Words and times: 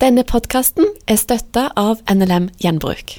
Denne 0.00 0.22
podkasten 0.24 0.86
er 1.12 1.18
støtta 1.20 1.66
av 1.76 1.98
NLM 2.08 2.46
Gjenbruk. 2.62 3.18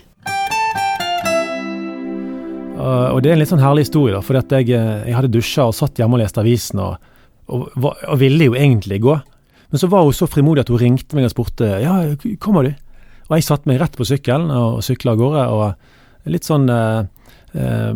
Uh, 2.74 3.14
og 3.14 3.20
det 3.22 3.30
er 3.30 3.36
en 3.36 3.42
litt 3.44 3.52
sånn 3.52 3.62
herlig 3.62 3.84
historie, 3.86 4.16
da, 4.18 4.40
at 4.40 4.56
jeg, 4.58 4.72
eh, 4.74 5.04
jeg 5.06 5.14
hadde 5.14 5.30
dusja 5.30 5.68
og 5.70 5.76
satt 5.78 6.02
hjemme 6.02 6.18
og 6.18 6.24
leste 6.24 6.42
avisen, 6.42 6.82
og, 6.82 6.98
og, 7.54 7.68
og, 7.86 8.16
ville 8.18 8.48
jo 8.50 8.58
egentlig 8.58 8.98
gå. 9.06 9.14
Men 9.70 9.84
så 9.84 9.92
var 9.94 10.08
hun 10.08 10.18
så 10.18 10.26
frimodig 10.26 10.64
at 10.64 10.74
hun 10.74 10.82
ringte 10.82 11.20
meg 11.20 11.30
og 11.30 11.36
spurte 11.36 11.70
ja, 11.84 12.00
kommer 12.42 12.66
du? 12.66 12.74
Og 13.30 13.38
jeg 13.38 13.46
satte 13.46 13.70
meg 13.70 13.78
rett 13.84 13.94
på 14.00 14.08
sykkelen 14.10 14.50
og 14.50 14.82
sykla 14.82 15.14
av 15.14 15.22
gårde. 15.22 15.46
og 15.54 16.34
Litt 16.34 16.50
sånn 16.50 16.66
uh, 16.66 17.06
uh, 17.62 17.94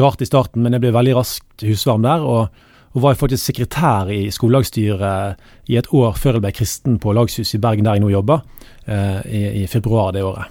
rart 0.00 0.24
i 0.24 0.30
starten, 0.32 0.64
men 0.64 0.72
jeg 0.72 0.86
ble 0.86 0.96
veldig 0.96 1.18
raskt 1.20 1.68
husvarm 1.68 2.08
der. 2.08 2.24
og 2.24 2.48
og 2.94 3.02
var 3.02 3.16
faktisk 3.18 3.50
sekretær 3.50 4.10
i 4.14 4.28
skolelagsstyret 4.30 5.70
i 5.70 5.78
et 5.80 5.88
år 5.94 6.14
før 6.18 6.38
jeg 6.38 6.44
ble 6.44 6.52
kristen 6.54 6.98
på 7.02 7.14
Lagshuset 7.16 7.58
i 7.58 7.62
Bergen, 7.62 7.86
der 7.86 7.98
jeg 7.98 8.04
nå 8.04 8.10
jobber, 8.12 8.44
eh, 8.86 9.18
i, 9.26 9.40
i, 9.62 9.64
februar 9.70 10.12
det 10.14 10.22
året. 10.22 10.46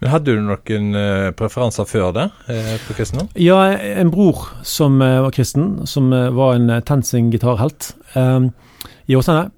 Men 0.00 0.10
Hadde 0.10 0.32
du 0.32 0.40
noen 0.44 0.96
eh, 0.98 1.28
preferanser 1.36 1.88
før 1.88 2.14
det 2.16 2.24
eh, 2.48 2.72
på 2.86 2.96
kristendom? 2.96 3.28
Ja, 3.36 3.60
en 4.00 4.12
bror 4.12 4.46
som 4.64 4.98
var 5.00 5.30
kristen, 5.36 5.84
som 5.86 6.08
var 6.10 6.56
en 6.56 6.72
Tensing-gitarhelt 6.88 7.92
i 9.04 9.16
Åsane. 9.16 9.50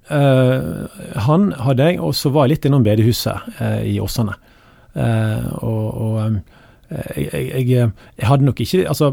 han 1.27 1.53
hadde 1.63 1.85
jeg, 1.87 2.01
og 2.03 2.15
så 2.19 2.33
var 2.35 2.47
jeg 2.47 2.57
litt 2.57 2.67
innom 2.67 2.83
bedehuset 2.83 3.61
i 3.87 4.01
Åsane. 4.03 4.35
og, 5.63 5.87
og 5.95 6.41
jeg, 6.89 7.43
jeg, 7.67 7.67
jeg, 7.67 8.27
hadde 8.29 8.47
nok 8.47 8.61
ikke 8.63 8.85
Altså 8.87 9.09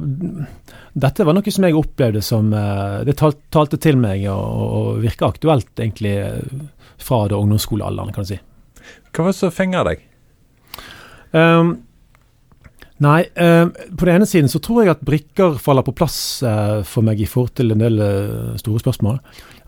dette 0.93 1.25
var 1.25 1.33
noe 1.33 1.53
som 1.53 1.65
jeg 1.65 1.77
opplevde 1.77 2.21
som 2.21 2.51
eh, 2.53 2.99
Det 3.07 3.15
talte 3.17 3.79
til 3.81 3.97
meg 3.97 4.27
og, 4.29 4.43
og 4.77 4.89
virka 5.01 5.31
aktuelt, 5.31 5.71
egentlig, 5.79 6.13
fra 7.01 7.23
det 7.29 7.39
ungdomsskolealderen, 7.39 8.13
kan 8.13 8.27
du 8.27 8.35
si. 8.35 8.37
Hva 9.09 9.25
var 9.25 9.33
det 9.33 9.39
som 9.39 9.53
fenga 9.53 9.81
deg? 9.87 10.03
Um, 11.33 11.71
nei, 13.01 13.23
um, 13.41 13.73
på 13.73 14.05
den 14.05 14.19
ene 14.19 14.29
siden 14.29 14.51
så 14.53 14.61
tror 14.63 14.83
jeg 14.83 14.93
at 14.93 15.05
brikker 15.05 15.57
faller 15.61 15.85
på 15.85 15.95
plass 15.97 16.17
uh, 16.45 16.85
for 16.85 17.05
meg 17.05 17.21
i 17.21 17.29
forhold 17.29 17.55
til 17.57 17.73
en 17.73 17.81
del 17.81 17.97
uh, 17.97 18.53
store 18.61 18.83
spørsmål. 18.83 19.17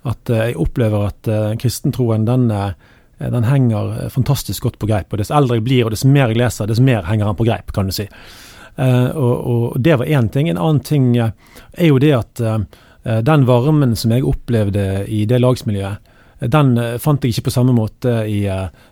At 0.05 0.29
uh, 0.29 0.43
jeg 0.43 0.59
opplever 0.61 1.09
at 1.09 1.31
kristentroen 1.61 2.29
den, 2.29 2.51
den 3.17 3.47
henger 3.47 4.09
fantastisk 4.09 4.63
godt 4.63 4.79
på 4.79 4.89
greip. 4.89 5.13
Og 5.13 5.21
dess 5.21 5.31
eldre 5.33 5.59
jeg 5.59 5.65
blir 5.67 5.87
og 5.87 5.93
dess 5.93 6.05
mer 6.07 6.33
jeg 6.33 6.39
leser, 6.41 6.67
dess 6.67 6.83
mer 6.83 7.05
henger 7.07 7.29
den 7.29 7.37
på 7.39 7.47
greip, 7.47 7.71
kan 7.75 7.87
du 7.87 7.95
si. 7.95 8.07
Uh, 8.75 9.11
og, 9.15 9.35
og, 9.47 9.77
Det 9.79 9.99
var 10.01 10.05
én 10.05 10.27
ting. 10.29 10.49
En 10.49 10.59
annen 10.59 10.83
ting 10.83 11.13
er 11.17 11.87
jo 11.87 12.01
det 12.01 12.11
at 12.17 12.43
den 13.05 13.45
varmen 13.45 13.93
som 13.95 14.11
jeg 14.11 14.25
opplevde 14.25 15.05
i 15.07 15.25
det 15.29 15.37
lagsmiljøet, 15.37 16.11
den 16.51 16.71
fant 16.99 17.23
jeg 17.23 17.35
ikke 17.35 17.45
på 17.47 17.53
samme 17.53 17.71
måte 17.77 18.23
i 18.27 18.39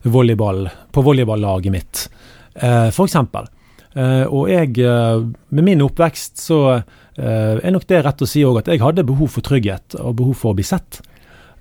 volleyball, 0.06 0.68
på 0.94 1.02
volleyballaget 1.04 1.74
mitt, 1.74 2.04
f.eks. 2.54 3.16
og 3.18 4.52
jeg, 4.52 4.70
med 5.50 5.66
min 5.66 5.82
oppvekst, 5.82 6.38
så 6.46 6.60
er 7.18 7.74
nok 7.74 7.88
det 7.90 8.04
rett 8.06 8.22
å 8.22 8.30
si 8.30 8.46
òg 8.46 8.62
at 8.62 8.70
jeg 8.70 8.84
hadde 8.86 9.08
behov 9.10 9.34
for 9.34 9.50
trygghet 9.50 9.98
og 9.98 10.14
behov 10.22 10.38
for 10.40 10.54
å 10.54 10.60
bli 10.62 10.68
sett. 10.68 11.02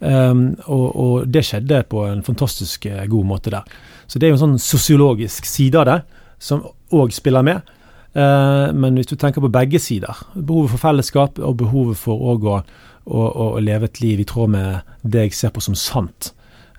Um, 0.03 0.57
og, 0.67 0.87
og, 0.99 1.27
det 1.31 1.45
skjedde 1.47 1.85
på 1.87 2.03
en 2.09 2.25
fantastisk 2.27 2.89
god 3.09 3.27
måte 3.27 3.53
der. 3.55 3.69
Så 4.11 4.19
det 4.19 4.27
er 4.27 4.33
jo 4.33 4.39
en 4.41 4.43
sånn 4.43 4.59
sosiologisk 4.63 5.47
side 5.47 5.79
av 5.79 5.87
det 5.87 5.99
som 6.43 6.65
òg 6.91 7.15
spiller 7.15 7.47
med. 7.47 7.73
Uh, 8.13 8.75
men 8.75 8.99
hvis 8.99 9.09
du 9.13 9.17
tenker 9.17 9.45
på 9.45 9.53
begge 9.53 9.81
sider, 9.81 10.19
behovet 10.35 10.75
for 10.75 10.83
fellesskap 10.83 11.39
og 11.41 11.57
behovet 11.63 12.01
for 12.01 12.19
å, 12.19 12.35
å, 12.43 12.59
å, 13.07 13.27
å 13.47 13.63
leve 13.63 13.89
et 13.89 14.03
liv 14.03 14.21
i 14.21 14.29
tråd 14.29 14.53
med 14.53 14.97
det 15.07 15.29
jeg 15.29 15.39
ser 15.39 15.55
på 15.55 15.63
som 15.65 15.79
sant, 15.79 16.33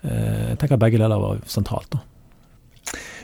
uh, 0.04 0.52
jeg 0.52 0.60
tenker 0.60 0.82
begge 0.84 1.00
deler 1.00 1.22
var 1.22 1.40
sentralt. 1.50 1.96
da. 1.96 2.04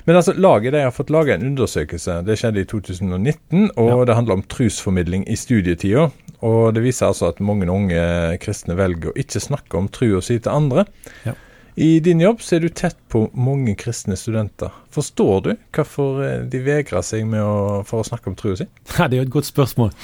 Men 0.08 0.16
altså, 0.16 0.32
laget 0.32 0.72
de 0.72 0.80
har 0.82 0.94
fått 0.96 1.12
laget 1.12 1.38
en 1.38 1.52
undersøkelse. 1.52 2.22
Det 2.26 2.38
skjedde 2.40 2.64
i 2.64 2.68
2019, 2.68 3.68
og 3.76 3.90
ja. 3.92 4.04
det 4.08 4.16
handler 4.16 4.38
om 4.38 4.44
trusformidling 4.48 5.26
i 5.28 5.36
studietida. 5.36 6.08
Og 6.46 6.73
det 6.77 6.83
viser 6.84 7.11
altså 7.11 7.30
at 7.30 7.42
mange 7.45 7.68
unge 7.70 8.01
kristne 8.42 8.77
velger 8.78 9.12
å 9.12 9.18
ikke 9.20 9.42
snakke 9.42 9.77
om 9.78 9.90
trua 9.92 10.23
si 10.24 10.39
til 10.40 10.52
andre. 10.52 10.86
Ja. 11.27 11.36
I 11.80 12.01
din 12.01 12.20
jobb 12.20 12.42
så 12.42 12.56
er 12.56 12.64
du 12.64 12.68
tett 12.74 12.98
på 13.08 13.23
mange 13.33 13.73
kristne 13.78 14.17
studenter. 14.18 14.73
Forstår 14.92 15.36
du 15.45 15.51
hvorfor 15.73 16.18
eh, 16.27 16.42
de 16.51 16.61
vegrer 16.64 17.05
seg 17.06 17.30
å, 17.40 17.80
for 17.89 18.02
å 18.02 18.08
snakke 18.08 18.33
om 18.33 18.36
trua 18.39 18.58
si? 18.58 18.67
Ja, 18.98 19.06
det 19.06 19.17
er 19.17 19.23
jo 19.23 19.28
et 19.28 19.36
godt 19.36 19.48
spørsmål. 19.48 19.95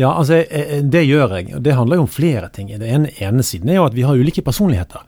Ja, 0.00 0.12
altså, 0.14 0.38
eh, 0.40 0.76
eh, 0.78 0.84
det 0.86 1.02
gjør 1.08 1.36
jeg. 1.36 1.50
og 1.58 1.66
Det 1.66 1.74
handler 1.76 2.00
jo 2.00 2.06
om 2.06 2.12
flere 2.12 2.48
ting. 2.54 2.70
Det 2.72 2.88
ene, 2.88 3.10
ene 3.20 3.44
siden 3.44 3.72
er 3.72 3.80
jo 3.80 3.88
at 3.88 3.98
vi 3.98 4.06
har 4.06 4.16
ulike 4.16 4.44
personligheter. 4.46 5.04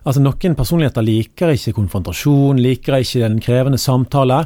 Altså 0.00 0.22
Noen 0.24 0.56
personligheter 0.56 1.04
liker 1.04 1.52
ikke 1.52 1.74
konfrontasjon, 1.76 2.60
liker 2.62 3.00
ikke 3.00 3.26
den 3.26 3.40
krevende 3.44 3.80
samtale. 3.80 4.42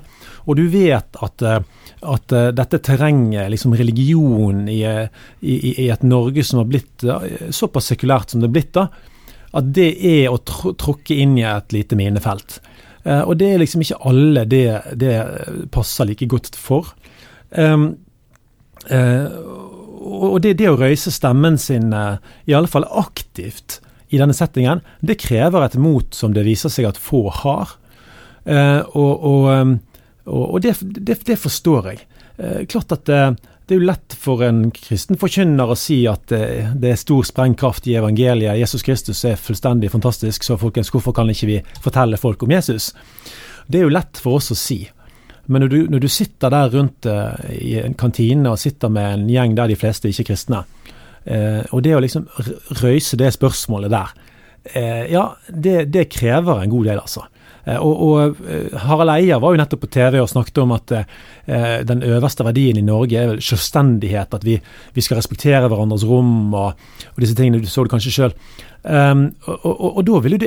Og 0.48 0.58
du 0.58 0.64
vet 0.72 1.18
at, 1.22 1.44
at 1.44 2.36
dette 2.58 2.80
terrenget, 2.82 3.52
liksom 3.52 3.76
religion 3.78 4.64
i, 4.68 4.80
i, 4.82 5.54
i, 5.70 5.88
et 5.94 6.02
Norge 6.02 6.42
som 6.46 6.62
har 6.62 6.70
blitt 6.70 7.06
såpass 7.54 7.92
sekulært 7.92 8.34
som 8.34 8.42
det 8.42 8.50
er 8.50 8.56
blitt, 8.56 8.72
da, 8.74 8.88
at 9.54 9.70
det 9.76 9.92
er 10.10 10.32
å 10.32 10.40
tr 10.42 10.74
tråkke 10.80 11.14
inn 11.22 11.38
i 11.38 11.46
et 11.46 11.76
lite 11.76 11.98
minefelt. 11.98 12.58
Og 13.04 13.36
det 13.38 13.52
er 13.52 13.60
liksom 13.60 13.84
ikke 13.84 14.00
alle 14.08 14.46
det, 14.48 14.66
det 14.98 15.14
passer 15.72 16.08
like 16.08 16.26
godt 16.26 16.56
for. 16.58 16.94
Um, 17.54 17.92
uh, 18.90 19.28
og 20.04 20.40
det, 20.44 20.56
det, 20.58 20.68
å 20.68 20.78
røyse 20.80 21.12
stemmen 21.14 21.56
sin, 21.60 21.92
i 21.94 22.56
alle 22.56 22.68
fall 22.68 22.84
aktivt, 22.90 23.78
i 24.14 24.20
denne 24.20 24.36
settingen, 24.36 24.82
det 25.00 25.18
krever 25.22 25.66
et 25.66 25.78
mot 25.80 26.14
som 26.14 26.34
det 26.34 26.46
viser 26.46 26.72
seg 26.72 26.88
at 26.88 27.00
få 27.00 27.26
har. 27.42 27.74
og, 28.44 29.12
og, 29.24 29.46
um, 29.48 29.74
og 30.28 30.58
det, 30.60 30.74
det, 30.82 31.18
det, 31.24 31.38
forstår 31.40 31.86
jeg. 31.90 32.02
klart 32.68 32.92
at 32.92 33.08
det 33.08 33.72
er 33.72 33.78
jo 33.78 33.86
lett 33.88 34.16
for 34.20 34.42
en 34.44 34.66
kristen 34.74 35.16
forkynner 35.16 35.72
å 35.72 35.76
si 35.78 36.02
at 36.08 36.28
det 36.28 36.90
er 36.90 37.00
stor 37.00 37.24
sprengkraft 37.24 37.88
i 37.88 37.96
evangeliet. 37.96 38.58
Jesus 38.60 38.84
Kristus 38.84 39.24
er 39.24 39.40
fullstendig 39.40 39.88
fantastisk, 39.92 40.44
så 40.44 40.58
folkens, 40.60 40.92
hvorfor 40.92 41.16
kan 41.16 41.32
ikke 41.32 41.48
vi 41.48 41.60
fortelle 41.84 42.20
folk 42.20 42.44
om 42.44 42.52
Jesus? 42.52 42.92
Det 43.66 43.80
er 43.80 43.88
jo 43.88 43.96
lett 43.96 44.20
for 44.20 44.40
oss 44.40 44.52
å 44.52 44.58
si. 44.58 44.82
Men 45.46 45.64
når 45.64 45.68
du, 45.68 45.78
når 45.92 46.00
du 46.00 46.08
sitter 46.08 46.52
der 46.52 46.70
rundt 46.72 47.06
i 47.52 47.74
en 47.80 47.96
kantine 48.00 48.48
og 48.52 48.60
sitter 48.60 48.92
med 48.92 49.10
en 49.10 49.26
gjeng 49.28 49.56
der 49.56 49.72
de 49.72 49.76
fleste 49.76 50.08
ikke 50.08 50.24
er 50.24 50.30
kristne, 50.30 50.62
uh, 50.64 50.83
og 51.24 51.80
det 51.84 51.94
å 51.96 52.00
liksom 52.04 52.26
røyse 52.82 53.16
det 53.16 53.30
spørsmålet 53.32 53.92
der, 53.94 54.10
uh, 54.74 55.04
ja, 55.08 55.22
det, 55.48 55.86
det, 55.94 56.10
krever 56.12 56.60
en 56.60 56.72
god 56.74 56.90
del, 56.90 57.00
altså. 57.00 57.24
Eh, 57.64 57.80
og, 57.80 58.02
og, 58.04 58.42
eh, 58.48 58.76
Harald 58.84 59.12
Eia 59.14 59.38
var 59.40 59.54
jo 59.54 59.60
nettopp 59.60 59.84
på 59.86 59.92
TV 59.96 60.18
og 60.20 60.28
snakket 60.28 60.60
om 60.60 60.74
at 60.76 60.92
eh, 60.98 61.80
den 61.88 62.04
øverste 62.04 62.44
verdien 62.44 62.80
i 62.80 62.84
Norge 62.84 63.20
er 63.20 63.30
vel 63.32 63.42
selvstendighet. 63.44 64.36
At 64.36 64.44
vi, 64.46 64.58
vi 64.94 65.04
skal 65.04 65.20
respektere 65.20 65.68
hverandres 65.70 66.06
rom 66.08 66.52
og, 66.52 66.86
og, 67.12 67.20
disse 67.22 67.36
tingene. 67.38 67.62
Du 67.64 67.70
så 67.70 67.86
det 67.86 67.94
kanskje 67.94 68.14
sjøl. 68.18 68.38
Um, 68.84 69.30
og, 69.48 69.78
og, 69.96 70.00
da 70.04 70.18
vil 70.20 70.34
jo 70.36 70.40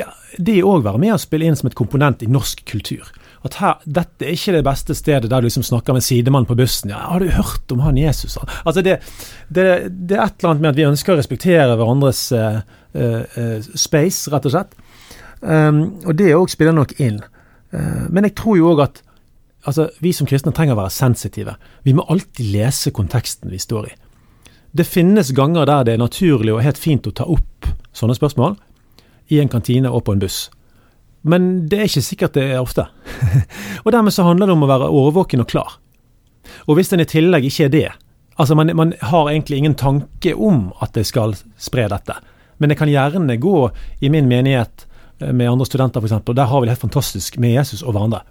det 0.45 0.59
òg 0.61 0.83
være 0.85 0.99
med 1.01 1.15
å 1.15 1.17
spille 1.17 1.47
inn 1.47 1.55
som 1.57 1.71
et 1.71 1.77
komponent 1.77 2.21
i 2.21 2.29
norsk 2.29 2.61
kultur. 2.69 3.07
At 3.47 3.57
her, 3.61 3.79
dette 3.85 4.25
er 4.25 4.35
ikke 4.35 4.55
det 4.57 4.63
beste 4.67 4.95
stedet 4.97 5.29
der 5.31 5.41
du 5.41 5.47
liksom 5.47 5.65
snakker 5.65 5.95
med 5.95 6.05
sidemannen 6.05 6.49
på 6.49 6.57
bussen. 6.59 6.91
Ja, 6.91 7.07
'Har 7.07 7.19
du 7.23 7.29
hørt 7.31 7.71
om 7.71 7.79
han 7.85 7.97
Jesus?' 7.97 8.37
Altså 8.65 8.81
det, 8.81 8.99
det, 9.49 9.91
det 10.07 10.17
er 10.17 10.25
et 10.25 10.39
eller 10.39 10.51
annet 10.51 10.61
med 10.61 10.69
at 10.69 10.79
vi 10.79 10.89
ønsker 10.89 11.13
å 11.13 11.17
respektere 11.17 11.75
hverandres 11.75 12.31
uh, 12.31 12.59
uh, 12.95 13.61
space, 13.75 14.31
rett 14.31 14.45
og 14.45 14.51
slett. 14.51 14.75
Um, 15.41 16.01
og 16.05 16.17
det 16.17 16.33
òg 16.35 16.49
spiller 16.49 16.75
nok 16.75 16.97
inn. 16.99 17.21
Uh, 17.73 18.07
men 18.09 18.27
jeg 18.27 18.35
tror 18.35 18.57
jo 18.57 18.71
òg 18.73 18.83
at 18.83 19.01
altså, 19.67 19.89
vi 20.01 20.13
som 20.13 20.27
kristne 20.27 20.51
trenger 20.51 20.75
å 20.75 20.81
være 20.81 20.95
sensitive. 20.95 21.55
Vi 21.83 21.93
må 21.93 22.05
alltid 22.09 22.51
lese 22.53 22.91
konteksten 22.91 23.51
vi 23.51 23.61
står 23.61 23.91
i. 23.91 23.95
Det 24.77 24.85
finnes 24.87 25.31
ganger 25.31 25.65
der 25.65 25.83
det 25.87 25.93
er 25.95 26.03
naturlig 26.03 26.53
og 26.53 26.63
helt 26.65 26.77
fint 26.77 27.07
å 27.07 27.15
ta 27.15 27.25
opp 27.25 27.69
sånne 27.95 28.17
spørsmål 28.17 28.57
i 29.33 29.39
en 29.41 29.51
kantine 29.51 29.89
og 29.91 30.03
på 30.05 30.15
en 30.15 30.21
buss. 30.21 30.47
Men 31.27 31.67
det 31.69 31.79
er 31.79 31.89
ikke 31.89 32.05
sikkert 32.05 32.37
det 32.37 32.47
er 32.53 32.63
ofte. 32.63 32.87
og 33.83 33.91
dermed 33.93 34.15
så 34.15 34.25
handler 34.27 34.49
det 34.49 34.57
om 34.57 34.65
å 34.65 34.71
være 34.71 34.89
årvåken 35.03 35.43
og 35.43 35.51
klar. 35.51 35.77
Og 36.67 36.79
hvis 36.79 36.93
en 36.95 37.03
i 37.03 37.07
tillegg 37.09 37.47
ikke 37.47 37.67
er 37.67 37.73
det, 37.73 37.87
altså 38.39 38.55
man, 38.55 38.71
man 38.77 38.93
har 39.11 39.29
egentlig 39.29 39.61
ingen 39.61 39.77
tanke 39.77 40.33
om 40.33 40.69
at 40.83 40.95
det 40.95 41.05
skal 41.09 41.35
spre 41.59 41.89
dette, 41.91 42.15
men 42.57 42.71
det 42.71 42.77
kan 42.79 42.89
gjerne 42.89 43.37
gå 43.41 43.57
i 44.01 44.09
min 44.09 44.29
menighet 44.29 44.87
Eh, 45.19 45.33
med 45.33 45.49
andre 45.49 45.65
studenter 45.65 46.01
f.eks. 46.01 46.25
Der 46.25 46.43
har 46.43 46.61
vi 46.61 46.67
det 46.67 46.71
helt 46.71 46.81
fantastisk 46.81 47.37
med 47.37 47.53
Jesus 47.53 47.83
og 47.83 47.95
hverandre. 47.95 48.21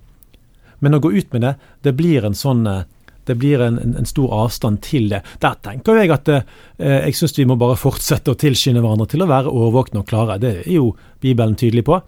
Men 0.79 0.95
å 0.95 1.01
gå 1.01 1.13
ut 1.13 1.33
med 1.33 1.43
det, 1.43 1.57
det 1.83 1.97
blir 1.99 2.27
en 2.27 2.37
sånn 2.37 2.67
eh, 2.71 2.85
det 3.27 3.35
blir 3.35 3.59
en, 3.59 3.81
en, 3.83 4.07
stor 4.07 4.31
avstand 4.31 4.85
til 4.87 5.09
det. 5.11 5.19
Der 5.43 5.57
tenker 5.59 5.97
jeg 5.99 6.13
at 6.15 6.29
eh, 6.31 6.45
jeg 6.79 7.17
syns 7.19 7.35
vi 7.35 7.49
må 7.51 7.57
bare 7.59 7.79
fortsette 7.79 8.31
å 8.31 8.39
tilskynde 8.39 8.85
hverandre 8.85 9.09
til 9.11 9.25
å 9.25 9.31
være 9.31 9.51
årvåkne 9.51 10.05
og 10.05 10.07
klare. 10.07 10.39
Det 10.39 10.53
er 10.61 10.77
jo 10.77 10.93
Bibelen 11.23 11.59
tydelig 11.59 11.83
på. 11.89 11.99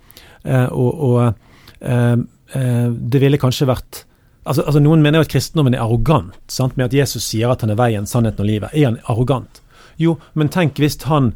Eh, 0.45 0.69
og, 0.69 1.01
og 1.09 1.81
eh, 1.81 2.19
eh 2.55 2.87
det 2.89 3.21
ville 3.21 3.41
kanskje 3.41 3.69
vært 3.69 4.05
altså, 4.45 4.63
altså, 4.63 4.81
Noen 4.81 5.03
mener 5.05 5.21
jo 5.21 5.27
at 5.27 5.33
kristendommen 5.33 5.75
er 5.75 5.85
arrogant, 5.85 6.39
sant? 6.49 6.77
med 6.77 6.89
at 6.89 6.97
Jesus 6.97 7.27
sier 7.27 7.51
at 7.53 7.65
han 7.65 7.75
er 7.75 7.81
veien, 7.81 8.07
sannheten 8.07 8.45
og 8.45 8.49
livet. 8.49 8.73
Er 8.73 8.91
han 8.91 9.03
arrogant? 9.07 9.63
Jo, 9.99 10.17
men 10.35 10.49
tenk 10.49 10.79
hvis 10.79 11.01
han 11.11 11.35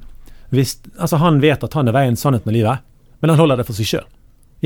hvis, 0.52 0.76
altså 1.00 1.16
han 1.16 1.40
vet 1.40 1.64
at 1.64 1.74
han 1.74 1.88
er 1.88 1.96
veien, 1.96 2.16
sannheten 2.16 2.52
og 2.52 2.56
livet 2.56 2.88
men 3.22 3.30
han 3.30 3.38
holder 3.38 3.60
det 3.60 3.68
for 3.68 3.78
seg 3.78 3.86
sjøl. 3.86 4.06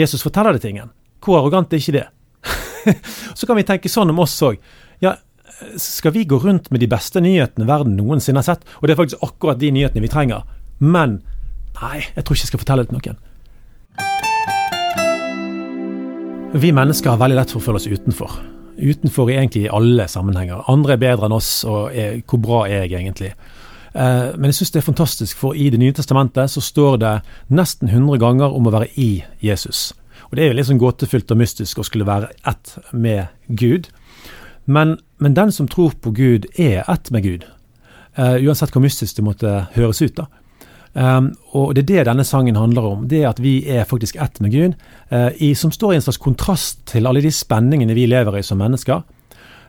Jesus 0.01 0.25
forteller 0.25 0.57
det 0.57 0.63
til 0.65 0.73
ingen. 0.73 0.93
Hvor 1.21 1.43
arrogant 1.43 1.75
er 1.77 1.83
ikke 1.83 1.93
det? 1.99 2.07
så 3.39 3.49
kan 3.49 3.59
vi 3.59 3.67
tenke 3.69 3.91
sånn 3.93 4.13
om 4.15 4.23
oss 4.25 4.37
òg. 4.49 4.57
Ja, 5.05 5.19
skal 5.81 6.15
vi 6.17 6.25
gå 6.25 6.39
rundt 6.41 6.71
med 6.73 6.81
de 6.81 6.89
beste 6.89 7.21
nyhetene 7.21 7.69
verden 7.69 7.99
noensinne 8.01 8.41
har 8.41 8.49
sett? 8.49 8.65
Og 8.81 8.89
det 8.89 8.97
er 8.97 9.03
faktisk 9.03 9.27
akkurat 9.29 9.61
de 9.61 9.75
nyhetene 9.77 10.05
vi 10.05 10.13
trenger. 10.13 10.49
Men 10.81 11.21
nei, 11.83 12.07
jeg 12.15 12.25
tror 12.25 12.33
ikke 12.33 12.47
jeg 12.47 12.53
skal 12.55 12.65
fortelle 12.65 12.87
det 12.87 12.95
til 12.95 13.13
noen. 13.13 14.26
Vi 16.57 16.73
mennesker 16.73 17.11
har 17.11 17.19
veldig 17.21 17.37
lett 17.37 17.51
for 17.53 17.61
å 17.61 17.65
føle 17.67 17.81
oss 17.83 17.87
utenfor. 17.87 18.33
Utenfor 18.81 19.29
egentlig 19.29 19.67
i 19.67 19.73
alle 19.73 20.07
sammenhenger. 20.09 20.63
Andre 20.73 20.95
er 20.95 21.03
bedre 21.03 21.29
enn 21.29 21.35
oss, 21.37 21.51
og 21.69 21.93
er, 21.93 22.23
hvor 22.25 22.41
bra 22.41 22.61
er 22.65 22.87
jeg 22.87 23.03
egentlig? 23.03 23.29
Eh, 23.93 24.31
men 24.39 24.49
jeg 24.49 24.61
syns 24.61 24.73
det 24.73 24.81
er 24.81 24.87
fantastisk, 24.87 25.37
for 25.37 25.53
i 25.57 25.69
Det 25.71 25.81
nye 25.81 25.93
testamentet 25.93 26.51
så 26.51 26.63
står 26.65 26.97
det 27.03 27.13
nesten 27.49 27.89
100 27.93 28.17
ganger 28.23 28.57
om 28.57 28.67
å 28.67 28.73
være 28.73 28.89
i 28.97 29.25
Jesus. 29.45 29.93
Og 30.31 30.37
Det 30.37 30.45
er 30.45 30.49
jo 30.49 30.57
litt 30.57 30.71
sånn 30.71 30.81
gåtefylt 30.81 31.31
og 31.31 31.43
mystisk 31.43 31.79
å 31.79 31.85
skulle 31.85 32.09
være 32.09 32.33
ett 32.47 32.79
med 32.93 33.27
Gud. 33.49 33.91
Men, 34.65 34.97
men 35.19 35.35
den 35.35 35.53
som 35.53 35.69
tror 35.69 35.93
på 36.01 36.11
Gud, 36.11 36.47
er 36.57 36.89
ett 36.89 37.11
med 37.11 37.23
Gud. 37.23 37.45
Eh, 38.17 38.41
uansett 38.49 38.73
hvor 38.73 38.81
mystisk 38.81 39.17
det 39.17 39.25
måtte 39.25 39.67
høres 39.77 40.01
ut. 40.01 40.17
da. 40.17 40.27
Um, 40.97 41.35
og 41.53 41.75
det 41.77 41.83
er 41.83 41.89
det 41.91 42.05
denne 42.09 42.25
sangen 42.25 42.57
handler 42.57 42.87
om. 42.89 43.05
Det 43.11 43.21
er 43.21 43.29
at 43.29 43.41
vi 43.45 43.59
er 43.69 43.85
faktisk 43.85 44.17
ett 44.17 44.41
med 44.41 44.55
Gud. 44.55 44.77
Uh, 45.13 45.29
i, 45.37 45.53
som 45.55 45.73
står 45.73 45.93
i 45.93 45.99
en 45.99 46.07
slags 46.07 46.23
kontrast 46.23 46.87
til 46.89 47.07
alle 47.07 47.21
de 47.21 47.33
spenningene 47.35 47.97
vi 47.97 48.07
lever 48.09 48.39
i 48.39 48.45
som 48.47 48.63
mennesker. 48.63 49.05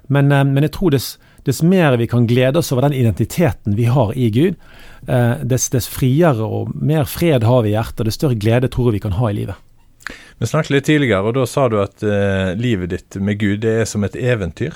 Men, 0.08 0.32
uh, 0.32 0.46
men 0.48 0.64
jeg 0.64 0.72
tror 0.78 0.96
dess, 0.96 1.18
dess, 1.44 1.60
mer 1.60 2.00
vi 2.00 2.08
kan 2.08 2.30
glede 2.30 2.62
oss 2.62 2.72
over 2.72 2.88
den 2.88 2.96
identiteten 2.96 3.76
vi 3.76 3.90
har 3.92 4.16
i 4.16 4.30
Gud, 4.32 4.56
dess, 5.08 5.70
dess 5.72 5.86
friere 5.88 6.44
og 6.44 6.74
mer 6.76 7.06
fred 7.08 7.46
har 7.48 7.62
vi 7.64 7.72
i 7.72 7.76
hjertet, 7.76 8.02
og 8.02 8.10
dess 8.10 8.18
større 8.20 8.36
glede 8.36 8.68
tror 8.72 8.92
vi 8.92 9.00
kan 9.00 9.16
ha 9.16 9.30
i 9.32 9.38
livet. 9.38 9.56
Vi 10.38 10.48
snakket 10.48 10.74
litt 10.76 10.88
tidligere, 10.88 11.26
og 11.26 11.36
da 11.38 11.46
sa 11.50 11.68
du 11.72 11.80
at 11.82 12.04
uh, 12.06 12.54
livet 12.60 12.92
ditt 12.94 13.20
med 13.20 13.40
Gud 13.42 13.64
det 13.66 13.74
er 13.82 13.88
som 13.90 14.04
et 14.08 14.16
eventyr. 14.16 14.76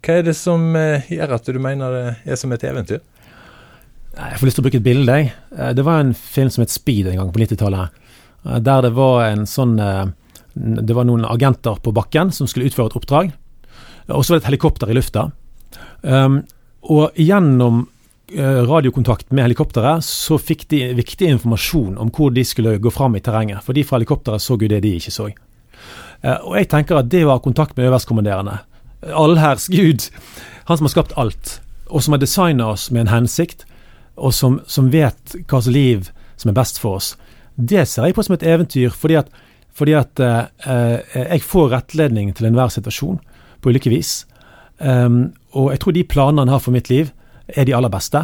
Hva 0.00 0.20
er 0.20 0.26
det 0.30 0.36
som 0.38 0.70
uh, 0.74 1.10
gjør 1.10 1.34
at 1.36 1.50
du 1.50 1.58
mener 1.62 1.96
det 1.96 2.04
er 2.24 2.40
som 2.40 2.54
et 2.56 2.64
eventyr? 2.66 3.02
Jeg 4.16 4.40
får 4.40 4.48
lyst 4.48 4.58
til 4.58 4.62
å 4.62 4.66
bruke 4.66 4.80
et 4.80 4.86
bilde. 4.86 5.16
jeg. 5.16 5.76
det 5.76 5.84
var 5.86 6.00
en 6.00 6.14
film 6.14 6.50
som 6.50 6.64
het 6.64 6.72
Speed 6.72 7.06
en 7.06 7.20
gang 7.20 7.32
på 7.32 7.42
90-tallet. 7.42 8.00
Der 8.42 8.82
det 8.82 8.90
var 8.96 9.26
en 9.26 9.44
sånn 9.46 9.76
Det 9.76 10.94
var 10.96 11.04
noen 11.04 11.24
agenter 11.28 11.76
på 11.78 11.92
bakken 11.92 12.32
som 12.32 12.48
skulle 12.48 12.66
utføre 12.66 12.90
et 12.90 12.96
oppdrag. 12.98 13.30
Og 14.08 14.24
så 14.24 14.32
var 14.32 14.40
det 14.40 14.42
et 14.42 14.50
helikopter 14.50 14.90
i 14.90 14.96
lufta. 14.96 15.30
Um, 16.02 16.40
og 16.82 17.14
gjennom 17.14 17.84
Eh, 18.34 18.62
radiokontakt 18.62 19.30
med 19.30 19.44
helikopteret, 19.44 20.04
så 20.04 20.36
fikk 20.38 20.68
de 20.70 20.92
viktig 20.94 21.26
informasjon 21.26 21.96
om 21.98 22.12
hvor 22.14 22.30
de 22.30 22.44
skulle 22.46 22.76
gå 22.78 22.90
fram 22.94 23.16
i 23.18 23.22
terrenget. 23.26 23.64
For 23.66 23.74
de 23.74 23.82
fra 23.82 23.98
helikopteret 23.98 24.42
så 24.42 24.54
jo 24.54 24.68
det 24.70 24.84
de 24.84 24.92
ikke 25.00 25.10
så. 25.10 25.26
Eh, 26.22 26.36
og 26.36 26.54
jeg 26.60 26.68
tenker 26.70 27.00
at 27.00 27.08
det 27.10 27.24
var 27.26 27.42
kontakt 27.42 27.74
med 27.76 27.88
øverstkommanderende, 27.88 28.60
allherrs 29.10 29.66
Gud, 29.72 30.06
han 30.68 30.78
som 30.78 30.86
har 30.86 30.94
skapt 30.94 31.16
alt, 31.18 31.56
og 31.88 32.04
som 32.04 32.14
har 32.14 32.22
designa 32.22 32.68
oss 32.70 32.86
med 32.94 33.08
en 33.08 33.14
hensikt, 33.16 33.66
og 34.16 34.34
som, 34.34 34.60
som 34.66 34.90
vet 34.92 35.36
hva 35.44 35.60
slags 35.60 35.74
liv 35.74 36.10
som 36.40 36.50
er 36.50 36.56
best 36.56 36.80
for 36.80 36.98
oss, 37.00 37.14
det 37.56 37.86
ser 37.88 38.08
jeg 38.08 38.16
på 38.16 38.24
som 38.24 38.36
et 38.36 38.46
eventyr, 38.46 38.92
fordi 38.96 39.18
at, 39.20 39.30
fordi 39.76 39.94
at 39.98 40.20
eh, 40.24 41.16
jeg 41.16 41.44
får 41.44 41.72
rettledning 41.74 42.32
til 42.36 42.48
enhver 42.48 42.72
situasjon, 42.72 43.20
på 43.60 43.72
ulike 43.72 43.92
vis. 43.92 44.24
Um, 44.80 45.34
og 45.52 45.74
jeg 45.74 45.82
tror 45.82 45.92
de 45.92 46.06
planene 46.08 46.46
han 46.46 46.52
har 46.54 46.62
for 46.64 46.72
mitt 46.72 46.88
liv, 46.88 47.10
er 47.48 47.66
de 47.68 47.74
aller 47.76 47.92
beste. 47.92 48.22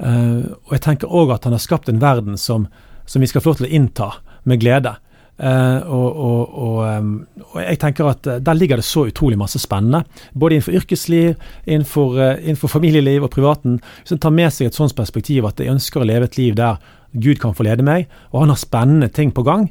Uh, 0.00 0.48
og 0.64 0.76
jeg 0.76 0.84
tenker 0.86 1.12
òg 1.12 1.34
at 1.34 1.44
han 1.44 1.52
har 1.52 1.62
skapt 1.62 1.90
en 1.92 2.00
verden 2.00 2.38
som, 2.40 2.66
som, 3.04 3.20
vi 3.20 3.28
skal 3.28 3.44
få 3.44 3.52
lov 3.52 3.60
til 3.60 3.68
å 3.68 3.74
innta 3.76 4.08
med 4.48 4.62
glede. 4.62 4.94
Uh, 5.40 5.80
og, 5.88 6.16
og, 6.16 6.58
og, 6.62 6.98
um, 6.98 7.12
og, 7.48 7.56
jeg 7.62 7.78
tenker 7.82 8.10
at 8.10 8.26
uh, 8.28 8.36
der 8.38 8.54
ligger 8.54 8.78
det 8.78 8.84
så 8.86 9.06
utrolig 9.08 9.38
masse 9.40 9.58
spennende. 9.58 10.04
Både 10.38 10.58
innenfor 10.58 10.76
yrkesliv, 10.78 11.34
innenfor, 11.66 12.20
innenfor 12.38 12.68
familieliv 12.68 13.26
og 13.26 13.30
privaten. 13.30 13.80
Hvis 14.02 14.14
en 14.14 14.22
tar 14.22 14.34
med 14.36 14.52
seg 14.52 14.70
et 14.70 14.78
sånt 14.78 14.96
perspektiv 14.96 15.48
at 15.48 15.60
jeg 15.60 15.72
ønsker 15.72 16.02
å 16.02 16.08
leve 16.08 16.30
et 16.30 16.38
liv 16.38 16.56
der 16.58 16.78
Gud 17.12 17.40
kan 17.42 17.56
få 17.56 17.66
lede 17.66 17.84
meg, 17.84 18.06
og 18.30 18.44
han 18.44 18.52
har 18.54 18.60
spennende 18.60 19.08
ting 19.12 19.34
på 19.34 19.44
gang. 19.44 19.66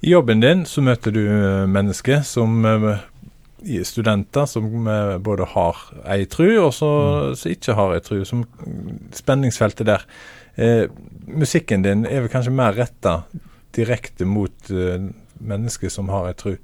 I 0.00 0.14
jobben 0.14 0.40
din 0.40 0.62
så 0.64 0.80
møter 0.86 1.12
du 1.12 1.24
mennesker 1.68 2.22
som 2.24 2.62
studenter 3.84 4.46
som 4.46 4.86
eh, 4.86 5.18
både 5.18 5.46
har 5.54 5.76
ei 6.06 6.26
tru, 6.26 6.58
og 6.62 6.72
så, 6.74 6.88
mm. 6.88 7.36
som 7.36 7.52
ikke 7.52 7.74
har 7.78 7.94
ei 7.94 8.02
tru. 8.04 8.24
Som 8.24 8.44
spenningsfeltet 9.14 9.86
der. 9.86 10.04
Eh, 10.56 10.86
musikken 11.28 11.82
din 11.82 12.06
er 12.06 12.22
vel 12.24 12.32
kanskje 12.32 12.54
mer 12.54 12.76
retta 12.76 13.22
direkte 13.76 14.24
mot 14.28 14.70
eh, 14.70 15.08
mennesker 15.38 15.92
som 15.92 16.08
har 16.12 16.30
ei 16.30 16.36
tru. 16.38 16.54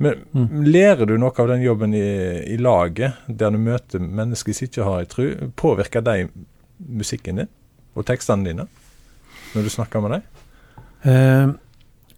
Men 0.00 0.22
mm. 0.32 0.62
lærer 0.64 1.06
du 1.06 1.18
noe 1.20 1.34
av 1.36 1.50
den 1.50 1.62
jobben 1.62 1.94
i, 1.94 2.06
i, 2.48 2.56
laget, 2.56 3.18
der 3.28 3.52
du 3.52 3.58
møter 3.60 4.00
mennesker 4.00 4.56
som 4.56 4.68
ikke 4.70 4.86
har 4.86 5.02
ei 5.02 5.10
tru? 5.10 5.26
Påvirker 5.60 6.04
de 6.06 6.30
musikken 6.80 7.42
din 7.42 7.50
og 7.98 8.06
tekstene 8.08 8.48
dine 8.48 8.64
når 9.52 9.66
du 9.66 9.72
snakker 9.72 10.00
med 10.00 10.14
dem? 10.14 10.24
Uh, 11.04 11.52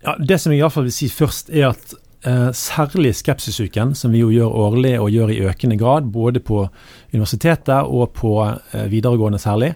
ja, 0.04 0.14
det 0.20 0.38
som 0.38 0.54
jeg 0.54 0.62
iallfall 0.62 0.86
vil 0.86 0.94
si 0.94 1.08
først, 1.10 1.50
er 1.50 1.72
at 1.72 1.94
uh, 2.28 2.50
særlig 2.54 3.16
Skepsisuken, 3.18 3.96
som 3.98 4.14
vi 4.14 4.22
jo 4.22 4.30
gjør 4.30 4.58
årlig 4.68 4.94
og 5.00 5.10
gjør 5.10 5.34
i 5.34 5.42
økende 5.50 5.78
grad, 5.80 6.10
både 6.14 6.42
på 6.44 6.62
universitetet 7.14 7.82
og 7.82 8.12
på 8.14 8.36
uh, 8.44 8.82
videregående 8.92 9.42
særlig, 9.42 9.74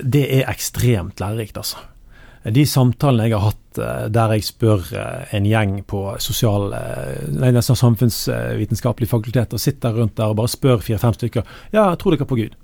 det 0.00 0.28
er 0.38 0.48
ekstremt 0.48 1.20
lærerikt, 1.20 1.58
altså. 1.60 1.91
De 2.42 2.64
samtalene 2.66 3.28
jeg 3.28 3.36
har 3.38 3.52
hatt 3.52 3.58
der 4.12 4.34
jeg 4.34 4.44
spør 4.44 4.88
en 5.32 5.46
gjeng 5.48 5.76
på 5.88 6.00
sosial, 6.20 6.74
nei, 7.32 7.52
nesten 7.54 7.78
samfunnsvitenskapelig 7.78 9.08
fakultet, 9.08 9.54
og 9.54 9.62
sitter 9.62 9.94
rundt 9.96 10.18
der 10.18 10.32
og 10.32 10.40
bare 10.40 10.50
spør 10.50 10.82
fire-fem 10.84 11.14
stykker 11.16 11.46
ja, 11.72 11.86
tror 11.96 12.16
dere 12.16 12.28
på 12.28 12.36
Gud? 12.40 12.58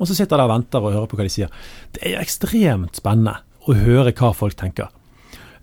Og 0.00 0.08
så 0.08 0.16
sitter 0.16 0.40
der 0.40 0.48
og 0.48 0.54
venter 0.56 0.82
og 0.82 0.96
hører 0.96 1.10
på 1.10 1.20
hva 1.20 1.28
de 1.28 1.34
sier. 1.36 1.52
Det 1.94 2.02
er 2.08 2.22
ekstremt 2.22 2.98
spennende 2.98 3.36
å 3.68 3.76
høre 3.78 4.12
hva 4.16 4.32
folk 4.34 4.56
tenker. 4.58 4.90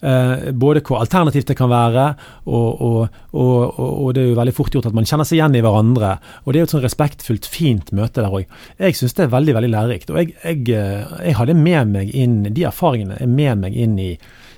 Eh, 0.02 0.52
både 0.52 0.82
hvor 0.82 0.98
alternativt 0.98 1.52
det 1.52 1.56
kan 1.60 1.70
være, 1.70 2.08
og, 2.50 2.82
og, 2.82 3.18
og, 3.38 3.80
og, 3.80 4.08
det 4.18 4.24
er 4.24 4.32
jo 4.32 4.38
veldig 4.40 4.54
fort 4.58 4.74
gjort 4.74 4.88
at 4.90 4.96
man 4.98 5.06
kjenner 5.06 5.28
seg 5.30 5.38
igjen 5.38 5.58
i 5.60 5.62
hverandre. 5.62 6.16
Og 6.42 6.50
det 6.50 6.58
er 6.58 6.64
jo 6.64 6.70
et 6.70 6.74
sånn 6.74 6.86
respektfullt, 6.86 7.50
fint 7.50 7.92
møte 7.94 8.24
der 8.24 8.34
òg. 8.34 8.50
Jeg 8.82 8.98
syns 8.98 9.14
det 9.18 9.28
er 9.28 9.36
veldig 9.36 9.56
veldig 9.60 9.70
lærerikt. 9.76 10.14
Og 10.14 10.18
jeg, 10.24 10.34
jeg, 10.42 10.64
eh, 10.74 11.14
jeg 11.28 11.38
har 11.38 11.50
det 11.50 11.58
med 11.60 11.94
meg 11.94 12.16
inn, 12.18 12.42
de 12.50 12.66
erfaringene 12.70 13.20
er 13.22 13.30
med 13.30 13.62
meg 13.62 13.78
inn 13.78 13.94
i, 14.02 14.16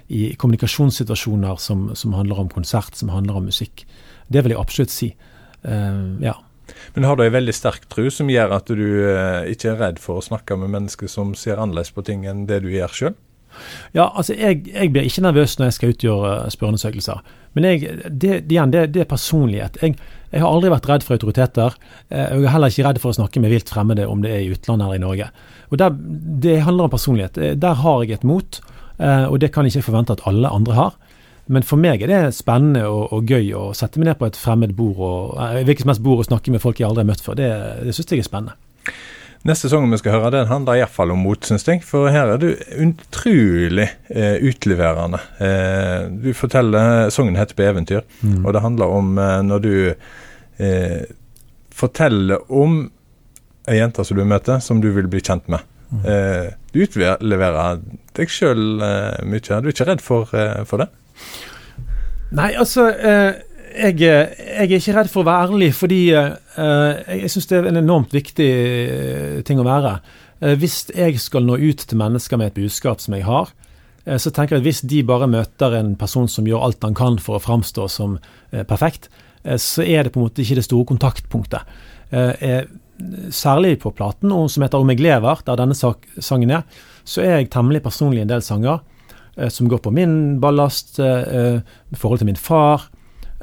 i 0.07 0.31
kommunikasjonssituasjoner 0.40 1.60
som, 1.60 1.90
som, 2.00 2.16
handler 2.16 2.45
om 2.45 2.54
konsert, 2.54 2.95
som 2.95 3.12
handler 3.12 3.42
om 3.42 3.52
musikk. 3.52 3.83
Det 4.31 4.45
vil 4.45 4.56
jeg 4.56 4.64
absolutt 4.64 4.95
si. 4.95 5.12
Uh, 5.64 6.19
ja. 6.23 6.38
Men 6.95 7.06
har 7.07 7.19
du 7.19 7.23
ei 7.26 7.31
veldig 7.31 7.54
sterk 7.56 7.85
tro 7.92 8.07
som 8.12 8.31
gjør 8.31 8.56
at 8.56 8.71
du 8.71 8.83
uh, 8.83 9.44
ikke 9.52 9.73
er 9.73 9.80
redd 9.80 10.00
for 10.04 10.19
å 10.19 10.23
snakke 10.23 10.56
med 10.59 10.71
mennesker 10.71 11.12
som 11.12 11.35
ser 11.35 11.59
annerledes 11.59 11.92
på 11.95 12.04
ting 12.07 12.23
enn 12.28 12.45
det 12.47 12.62
du 12.64 12.71
gjør 12.71 12.95
sjøl? 12.95 13.16
Ja, 13.94 14.10
altså 14.10 14.36
jeg, 14.38 14.64
jeg, 14.69 14.92
blir 14.94 15.07
ikke 15.07 15.24
nervøs 15.26 15.56
når 15.60 15.69
jeg 15.69 15.78
skal 15.78 15.94
utgjøre 15.94 16.33
spørreundersøkelser. 16.54 17.22
Men 17.54 17.68
jeg, 17.68 17.98
det, 18.10 18.33
igjen, 18.50 18.74
det, 18.74 18.88
det, 18.95 19.04
er 19.04 19.10
personlighet. 19.10 19.78
Jeg, 19.81 19.98
jeg, 20.31 20.42
har 20.42 20.50
aldri 20.50 20.72
vært 20.74 20.90
redd 20.90 21.06
for 21.06 21.18
autoriteter. 21.18 21.78
Eh, 22.10 22.33
jeg 22.33 22.48
er 22.48 22.56
heller 22.56 22.74
ikke 22.74 22.88
redd 22.88 23.02
for 23.04 23.14
å 23.14 23.18
snakke 23.19 23.44
med 23.44 23.54
vilt 23.54 23.69
fremmede 23.69 24.10
om 24.10 24.24
det 24.26 24.33
er 24.33 24.44
i 24.45 24.52
utlandet 24.56 24.88
eller 24.88 25.02
i 25.02 25.06
Norge. 25.06 25.30
Og 25.69 25.80
der, 25.81 25.95
Det 26.48 26.60
handler 26.66 26.90
om 26.90 26.95
personlighet. 26.95 27.38
Eh, 27.38 27.56
der 27.56 27.80
har 27.83 28.04
jeg 28.04 28.18
et 28.18 28.28
mot, 28.28 28.62
eh, 28.98 29.26
og 29.30 29.40
det 29.40 29.54
kan 29.54 29.66
jeg 29.66 29.76
ikke 29.76 29.92
forvente 29.92 30.18
at 30.18 30.26
alle 30.30 30.50
andre 30.50 30.80
har. 30.80 31.00
Men 31.45 31.66
for 31.68 31.76
meg 31.76 32.02
er 32.02 32.07
det 32.07 32.36
spennende 32.38 32.86
og, 32.88 33.12
og 33.12 33.28
gøy 33.28 33.52
å 33.60 33.64
sette 33.76 34.00
meg 34.00 34.07
ned 34.07 34.19
på 34.19 34.30
et 34.30 34.38
fremmed 34.40 34.72
bord 34.78 35.02
og 35.04 35.42
hvilket 35.68 35.83
som 35.83 35.92
helst 35.92 36.06
bord 36.06 36.22
og 36.24 36.30
snakke 36.30 36.54
med 36.54 36.64
folk 36.64 36.80
jeg 36.80 36.88
aldri 36.88 37.04
har 37.04 37.10
møtt 37.10 37.26
før. 37.26 37.36
Det, 37.36 37.50
det 37.83 37.95
syns 37.98 38.14
jeg 38.16 38.24
er 38.24 38.30
spennende. 38.30 38.56
Neste 39.44 39.68
sang 39.68 39.90
vi 39.92 39.97
skal 40.00 40.14
høre, 40.16 40.30
den 40.31 40.47
handler 40.47 40.78
iallfall 40.80 41.12
om 41.12 41.26
mot, 41.26 41.44
syns 41.44 41.66
jeg. 41.68 41.81
For 41.83 42.07
her 42.14 42.31
er 42.31 42.40
du 42.40 42.54
utrolig 42.80 43.90
eh, 44.07 44.38
utleverende. 44.40 45.19
Eh, 45.44 46.06
du 46.23 46.30
forteller 46.38 47.09
Sangen 47.12 47.35
heter 47.35 47.56
'På 47.56 47.66
eventyr', 47.68 48.06
mm. 48.21 48.45
og 48.45 48.54
det 48.54 48.62
handler 48.64 48.85
om 48.85 49.18
eh, 49.18 49.42
når 49.44 49.59
du 49.59 49.76
eh, 50.59 51.04
forteller 51.76 52.40
om 52.52 52.90
ei 53.68 53.78
jente 53.81 54.06
som 54.06 54.18
du 54.18 54.23
møter, 54.23 54.59
som 54.59 54.80
du 54.80 54.92
vil 54.95 55.12
bli 55.12 55.19
kjent 55.19 55.50
med. 55.52 55.59
Mm. 55.92 56.06
Eh, 56.07 56.50
du 56.71 56.80
utleverer 56.88 57.83
deg 58.16 58.31
sjøl 58.31 58.80
eh, 58.80 59.26
mye. 59.28 59.59
Du 59.59 59.68
er 59.68 59.76
ikke 59.76 59.92
redd 59.92 60.02
for, 60.02 60.31
for 60.64 60.78
det? 60.78 60.88
Nei, 62.31 62.54
altså 62.56 62.88
jeg, 63.73 63.99
jeg, 64.01 64.68
er 64.68 64.75
ikke 64.77 64.95
redd 64.97 65.09
for 65.11 65.23
å 65.23 65.27
være 65.27 65.47
ærlig, 65.47 65.71
fordi 65.77 66.01
uh, 66.13 66.35
jeg 67.09 67.31
syns 67.33 67.49
det 67.49 67.57
er 67.57 67.69
en 67.69 67.81
enormt 67.81 68.13
viktig 68.15 68.49
eh, 68.49 69.42
ting 69.47 69.61
å 69.61 69.68
være. 69.68 69.97
Hvis 70.59 70.89
jeg 70.92 71.21
skal 71.23 71.45
nå 71.47 71.56
ut 71.56 71.85
til 71.87 71.99
mennesker 71.99 72.39
med 72.39 72.49
et 72.49 72.57
budskap 72.57 72.99
som 72.99 73.13
jeg 73.15 73.23
har, 73.23 73.53
så 74.19 74.31
tenker 74.35 74.57
jeg 74.57 74.59
at 74.59 74.65
hvis 74.65 74.81
de 74.92 74.97
bare 75.07 75.30
møter 75.31 75.77
en 75.77 75.94
person 75.95 76.27
som 76.27 76.44
gjør 76.49 76.65
alt 76.65 76.83
han 76.83 76.97
kan 76.97 77.15
for 77.23 77.37
å 77.37 77.44
framstå 77.45 77.85
som 77.87 78.18
perfekt, 78.68 79.07
så 79.39 79.85
er 79.85 80.03
det 80.03 80.11
på 80.11 80.19
en 80.19 80.25
måte 80.25 80.44
ikke 80.44 80.57
det 80.59 80.65
store 80.68 80.89
kontaktpunktet. 80.89 81.63
særlig 83.31 83.80
på 83.80 83.94
platen 83.95 84.35
som 84.49 84.63
heter 84.63 84.77
'Om 84.77 84.89
jeg 84.89 84.99
lever', 84.99 85.45
der 85.45 85.56
denne 85.56 85.95
sangen 86.19 86.51
er, 86.51 86.63
så 87.06 87.21
er 87.21 87.37
jeg 87.37 87.51
temmelig 87.51 87.83
personlig 87.83 88.21
en 88.21 88.31
del 88.31 88.42
sanger. 88.42 88.81
eh, 89.37 89.49
som 89.49 89.68
går 89.68 89.80
på 89.81 89.92
min 89.92 90.39
ballast, 90.39 90.99
eh, 90.99 91.61
forhold 91.95 92.19
til 92.19 92.27
min 92.27 92.35
far 92.35 92.89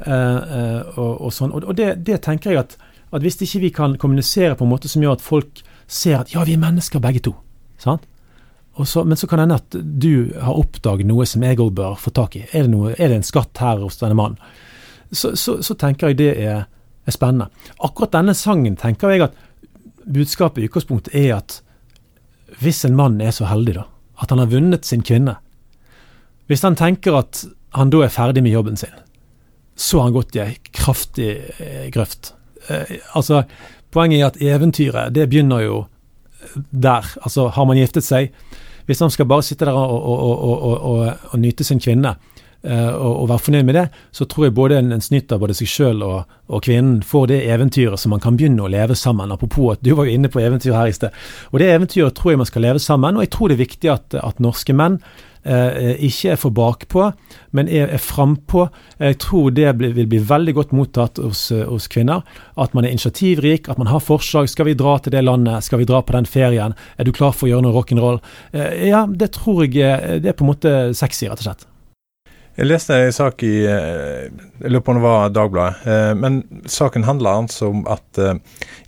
og, 0.07 1.11
og 1.27 1.33
sånn. 1.35 1.53
Og, 1.53 1.73
det, 1.77 1.93
det, 2.07 2.21
tenker 2.25 2.53
jeg 2.53 2.63
at, 2.63 2.77
at, 3.11 3.21
hvis 3.21 3.39
ikke 3.41 3.61
vi 3.65 3.73
kan 3.75 3.97
kommunisere 4.01 4.55
på 4.57 4.65
en 4.65 4.71
måte 4.71 4.89
som 4.91 5.03
gjør 5.03 5.19
at 5.19 5.25
folk 5.25 5.61
ser 5.91 6.21
at 6.21 6.33
ja, 6.33 6.45
vi 6.47 6.55
er 6.55 6.63
mennesker 6.63 7.03
begge 7.03 7.23
to. 7.27 7.35
sant? 7.81 8.07
Så, 8.85 9.03
men 9.03 9.17
så 9.17 9.27
kan 9.27 9.37
det 9.37 9.43
hende 9.43 9.59
at 9.59 9.75
du 9.99 10.31
har 10.39 10.57
oppdaget 10.57 11.05
noe 11.05 11.25
som 11.27 11.43
jeg 11.43 11.59
òg 11.59 11.73
bør 11.75 11.97
få 11.99 12.13
tak 12.15 12.37
i. 12.39 12.45
Er 12.53 12.65
det, 12.65 12.71
noe, 12.71 12.93
er 12.95 13.11
det, 13.11 13.19
en 13.19 13.27
skatt 13.27 13.59
her 13.59 13.81
hos 13.83 13.99
denne 13.99 14.15
mannen? 14.17 14.39
Så, 15.11 15.33
så, 15.35 15.57
så 15.59 15.75
tenker 15.75 16.11
jeg 16.11 16.21
det 16.21 16.29
er, 16.39 16.63
er, 17.03 17.13
spennende. 17.13 17.49
Akkurat 17.83 18.13
denne 18.15 18.33
sangen 18.37 18.77
tenker 18.79 19.11
jeg 19.11 19.25
at 19.27 19.35
budskapet 20.07 20.63
i 20.63 20.69
utgangspunktet 20.69 21.17
er 21.19 21.35
at 21.41 21.59
hvis 22.63 22.85
en 22.87 22.95
mann 22.95 23.19
er 23.21 23.35
så 23.35 23.49
heldig 23.49 23.75
da, 23.75 23.85
at 24.23 24.31
han 24.31 24.39
har 24.41 24.51
vunnet 24.51 24.85
sin 24.87 25.03
kvinne 25.05 25.37
Hvis 26.47 26.65
han 26.65 26.75
tenker 26.75 27.15
at 27.15 27.45
han 27.77 27.91
da 27.91 28.01
er 28.03 28.11
ferdig 28.11 28.43
med 28.43 28.51
jobben 28.51 28.79
sin, 28.79 28.91
så 29.75 29.97
har 29.97 30.09
han 30.09 30.15
gått 30.15 30.35
i 30.35 30.43
ei 30.43 30.57
kraftig 30.73 31.29
eh, 31.59 31.87
grøft. 31.93 32.33
Eh, 32.69 32.97
altså, 33.17 33.43
Poenget 33.91 34.21
er 34.21 34.27
at 34.29 34.37
eventyret 34.39 35.15
det 35.15 35.27
begynner 35.29 35.65
jo 35.65 35.79
der. 36.71 37.07
Altså, 37.21 37.49
har 37.51 37.65
man 37.67 37.77
giftet 37.77 38.05
seg 38.07 38.31
Hvis 38.87 39.01
han 39.03 39.11
skal 39.11 39.27
bare 39.27 39.43
sitte 39.43 39.67
der 39.67 39.75
og, 39.75 39.91
og, 39.91 40.63
og, 40.63 41.17
og 41.31 41.39
nyte 41.39 41.63
sin 41.63 41.79
kvinne, 41.79 42.15
uh, 42.67 42.93
og, 42.95 43.29
være 43.31 43.45
fornøyd 43.47 43.67
med 43.67 43.77
det, 43.79 43.85
så 44.11 44.27
tror 44.29 44.47
jeg 44.47 44.57
både 44.57 44.77
en, 44.81 44.91
en 44.95 45.03
snyter 45.03 45.41
både 45.41 45.55
seg 45.57 45.71
sjøl 45.71 46.05
og, 46.07 46.37
kvinnen 46.61 46.99
får 47.07 47.29
det 47.31 47.41
eventyret 47.47 47.99
som 48.01 48.11
man 48.11 48.19
kan 48.19 48.35
begynne 48.35 48.65
å 48.65 48.69
leve 48.71 48.95
sammen. 48.99 49.31
Apropos 49.31 49.77
at 49.77 49.83
du 49.85 49.93
var 49.95 50.09
jo 50.09 50.17
inne 50.17 50.27
på 50.27 50.41
eventyr 50.43 50.75
her 50.75 50.89
i 50.91 50.95
sted. 50.95 51.15
Og 51.53 51.61
det 51.61 51.69
eventyret 51.71 52.17
tror 52.17 52.33
jeg 52.33 52.41
man 52.41 52.49
skal 52.49 52.65
leve 52.67 52.81
sammen, 52.83 53.15
og 53.15 53.23
jeg 53.23 53.31
tror 53.31 53.47
det 53.47 53.55
er 53.55 53.65
viktig 53.65 53.91
at, 53.93 54.17
at 54.19 54.43
norske 54.43 54.75
menn 54.75 54.99
eh, 55.43 55.95
ikke 56.07 56.33
er 56.33 56.39
for 56.39 56.53
bakpå, 56.55 57.07
men 57.57 57.69
er, 57.69 57.89
er 57.95 58.01
frampå. 58.01 58.67
Jeg 58.99 59.19
tror 59.23 59.51
det 59.55 59.73
vil 59.79 60.07
bli 60.09 60.21
veldig 60.27 60.55
godt 60.57 60.75
mottatt 60.77 61.21
hos, 61.21 61.47
eh, 61.55 61.65
hos, 61.67 61.87
kvinner. 61.91 62.25
At 62.55 62.75
man 62.77 62.85
er 62.85 62.93
initiativrik, 62.93 63.69
at 63.69 63.81
man 63.81 63.91
har 63.91 64.03
forslag. 64.03 64.49
Skal 64.49 64.69
vi 64.69 64.77
dra 64.77 64.97
til 64.99 65.15
det 65.15 65.23
landet? 65.25 65.65
Skal 65.65 65.81
vi 65.81 65.89
dra 65.89 66.01
på 66.01 66.15
den 66.17 66.29
ferien? 66.29 66.75
Er 66.97 67.07
du 67.07 67.13
klar 67.15 67.35
for 67.35 67.47
å 67.47 67.53
gjøre 67.53 67.67
noe 67.67 67.75
rock'n'roll? 67.77 68.21
Eh, 68.53 68.87
ja, 68.91 69.05
det 69.07 69.33
tror 69.37 69.65
jeg 69.65 69.77
eh, 69.81 70.21
det 70.21 70.33
er 70.33 70.37
på 70.37 70.47
en 70.47 70.53
måte 70.53 70.77
sexy, 70.97 71.27
rett 71.29 71.41
og 71.41 71.51
slett. 71.51 71.70
Jeg 72.57 72.67
leste 72.67 72.97
en 72.99 73.15
sak 73.15 73.43
i 73.47 73.53
eh, 73.63 74.27
jeg 74.59 74.71
lurer 74.73 74.83
på 74.83 74.91
om 74.93 74.99
det 74.99 75.05
var 75.05 75.31
Dagbladet. 75.33 76.17
Men 76.19 76.41
saken 76.69 77.07
handler 77.07 77.43
altså 77.45 77.71
om 77.71 77.85
at 77.89 78.19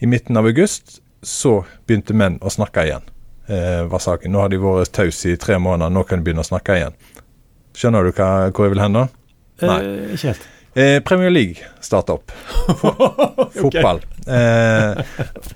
i 0.04 0.10
midten 0.10 0.38
av 0.38 0.46
august 0.50 1.00
så 1.24 1.62
begynte 1.88 2.14
menn 2.18 2.36
å 2.44 2.52
snakke 2.52 2.84
igjen 2.86 3.06
eh, 3.48 3.84
var 3.84 4.00
saken. 4.00 4.32
Nå 4.32 4.40
har 4.44 4.50
de 4.52 4.60
vært 4.62 4.94
tause 4.96 5.34
i 5.34 5.38
tre 5.40 5.60
måneder, 5.60 5.94
nå 5.94 6.04
kan 6.08 6.20
de 6.20 6.28
begynne 6.28 6.44
å 6.44 6.48
snakke 6.48 6.80
igjen. 6.80 6.98
Skjønner 7.78 8.06
du 8.06 8.12
hva, 8.14 8.30
hvor 8.52 8.68
jeg 8.68 8.76
vil 8.76 8.84
hen 8.84 9.00
da? 9.00 9.06
Eh, 9.62 9.70
Nei. 9.70 9.80
Eh, 9.80 10.12
ikke 10.18 10.34
helt. 10.34 10.50
Eh, 10.74 10.98
Premier 11.06 11.30
League 11.30 11.68
starta 11.86 12.16
opp. 12.18 12.34
Fotball. 13.62 14.02
Eh, 14.26 15.02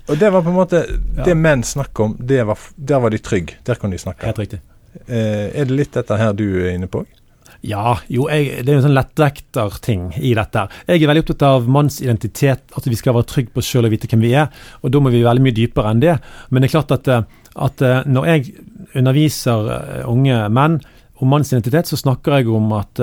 og 0.06 0.18
det 0.20 0.28
var 0.30 0.44
på 0.44 0.52
en 0.52 0.58
måte 0.58 0.82
Det 1.24 1.34
menn 1.34 1.64
snakker 1.66 2.04
om, 2.04 2.12
var, 2.20 2.66
der 2.76 3.00
var 3.02 3.14
de 3.14 3.18
trygge. 3.22 3.58
Der 3.66 3.80
kunne 3.80 3.98
de 3.98 4.02
snakke. 4.02 4.28
Helt 4.28 4.38
riktig. 4.44 4.60
Eh, 5.06 5.48
er 5.58 5.66
det 5.68 5.74
litt 5.74 5.96
dette 5.98 6.18
her 6.20 6.36
du 6.38 6.46
er 6.62 6.76
inne 6.76 6.90
på? 6.90 7.02
Ja, 7.66 7.96
jo, 8.06 8.28
jeg, 8.30 8.62
det 8.62 8.70
er 8.70 8.76
jo 8.76 8.80
en 8.82 8.84
sånn 8.86 8.94
lettvekterting 8.94 10.02
i 10.22 10.30
dette. 10.38 10.68
Jeg 10.86 11.02
er 11.02 11.10
veldig 11.10 11.24
opptatt 11.24 11.44
av 11.48 11.64
manns 11.74 11.96
identitet, 12.04 12.62
at 12.78 12.84
vi 12.86 12.98
skal 12.98 13.16
være 13.16 13.26
trygge 13.32 13.50
på 13.54 13.62
oss 13.62 13.70
sjøl 13.72 13.88
og 13.88 13.94
vite 13.96 14.06
hvem 14.10 14.22
vi 14.22 14.36
er. 14.38 14.52
Og 14.86 14.92
da 14.94 15.00
må 15.02 15.10
vi 15.10 15.24
veldig 15.26 15.42
mye 15.42 15.56
dypere 15.56 15.90
enn 15.90 16.02
det. 16.04 16.14
Men 16.50 16.62
det 16.62 16.68
er 16.68 16.74
klart 16.76 16.94
at, 16.94 17.10
eh, 17.10 17.24
at 17.66 17.82
eh, 17.82 18.06
når 18.06 18.28
jeg 18.30 18.52
underviser 18.94 19.72
eh, 19.74 20.04
unge 20.06 20.38
menn 20.54 20.78
om 21.18 21.32
manns 21.34 21.50
identitet, 21.50 21.90
så 21.90 21.98
snakker 21.98 22.36
jeg 22.36 22.52
om 22.54 22.70
at 22.76 23.00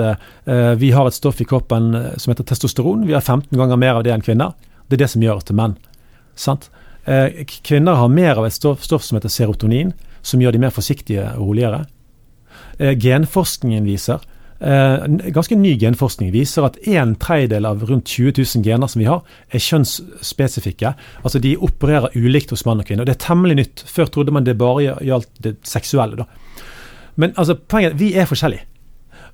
vi 0.80 0.88
har 0.94 1.04
et 1.04 1.12
stoff 1.12 1.42
i 1.42 1.44
kroppen 1.44 1.90
som 2.16 2.30
heter 2.32 2.46
testosteron. 2.48 3.02
Vi 3.04 3.12
har 3.12 3.20
15 3.20 3.50
ganger 3.52 3.76
mer 3.76 3.98
av 3.98 4.06
det 4.06 4.14
enn 4.14 4.24
kvinner. 4.24 4.54
Det 4.88 4.96
er 4.96 5.02
det 5.02 5.08
som 5.12 5.20
gjør 5.20 5.42
oss 5.42 5.44
til 5.50 5.58
menn. 5.58 5.74
Sant? 6.32 6.70
Kvinner 7.04 8.00
har 8.00 8.08
mer 8.08 8.40
av 8.40 8.48
et 8.48 8.56
stoff, 8.56 8.80
stoff, 8.88 9.04
som 9.04 9.18
heter 9.18 9.34
serotonin, 9.34 9.92
som 10.24 10.40
gjør 10.40 10.56
de 10.56 10.62
mer 10.64 10.72
forsiktige 10.72 11.26
og 11.34 11.50
roligere. 11.50 11.82
Genforskningen 13.04 13.84
viser 13.84 14.24
ganske 14.58 15.56
ny 15.58 15.74
genforskning 15.76 16.30
viser 16.32 16.64
at 16.64 16.78
en 16.88 17.14
tredjedel 17.20 17.66
av 17.68 17.82
rundt 17.88 18.08
20 18.08 18.38
000 18.40 18.64
gener 18.64 18.88
som 18.88 19.02
vi 19.02 19.08
har, 19.08 19.20
er 19.52 19.60
kjønnsspesifikke. 19.60 20.94
Altså 21.22 21.42
de 21.44 21.56
opererer 21.60 22.16
ulikt 22.16 22.54
hos 22.54 22.64
mann 22.64 22.80
og 22.80 22.88
kvinne. 22.88 23.04
og 23.04 23.10
Det 23.10 23.18
er 23.18 23.26
temmelig 23.26 23.58
nytt. 23.58 23.84
Før 23.86 24.08
trodde 24.08 24.32
man 24.32 24.46
det 24.46 24.56
bare 24.56 24.96
gjaldt 25.04 25.42
det 25.44 25.56
seksuelle. 25.68 26.16
da. 26.16 26.24
Men 27.16 27.34
altså, 27.36 27.54
poenget 27.54 27.90
er 27.90 27.94
at 27.94 28.00
vi 28.00 28.14
er 28.14 28.28
forskjellige. 28.28 28.64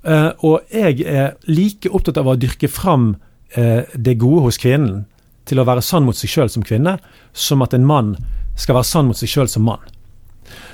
Uh, 0.02 0.30
og 0.42 0.60
jeg 0.74 1.04
er 1.06 1.36
like 1.46 1.90
opptatt 1.94 2.18
av 2.18 2.26
å 2.26 2.34
dyrke 2.34 2.66
fram 2.66 3.12
uh, 3.54 3.82
det 3.94 4.18
gode 4.18 4.48
hos 4.48 4.58
kvinnen 4.58 5.04
til 5.46 5.62
å 5.62 5.66
være 5.66 5.82
sann 5.82 6.06
mot 6.06 6.18
seg 6.18 6.30
sjøl 6.30 6.50
som 6.50 6.64
kvinne, 6.66 6.96
som 7.32 7.62
at 7.62 7.74
en 7.74 7.86
mann 7.86 8.16
skal 8.58 8.78
være 8.78 8.88
sann 8.88 9.10
mot 9.10 9.18
seg 9.18 9.30
sjøl 9.30 9.50
som 9.50 9.66
mann. 9.66 9.82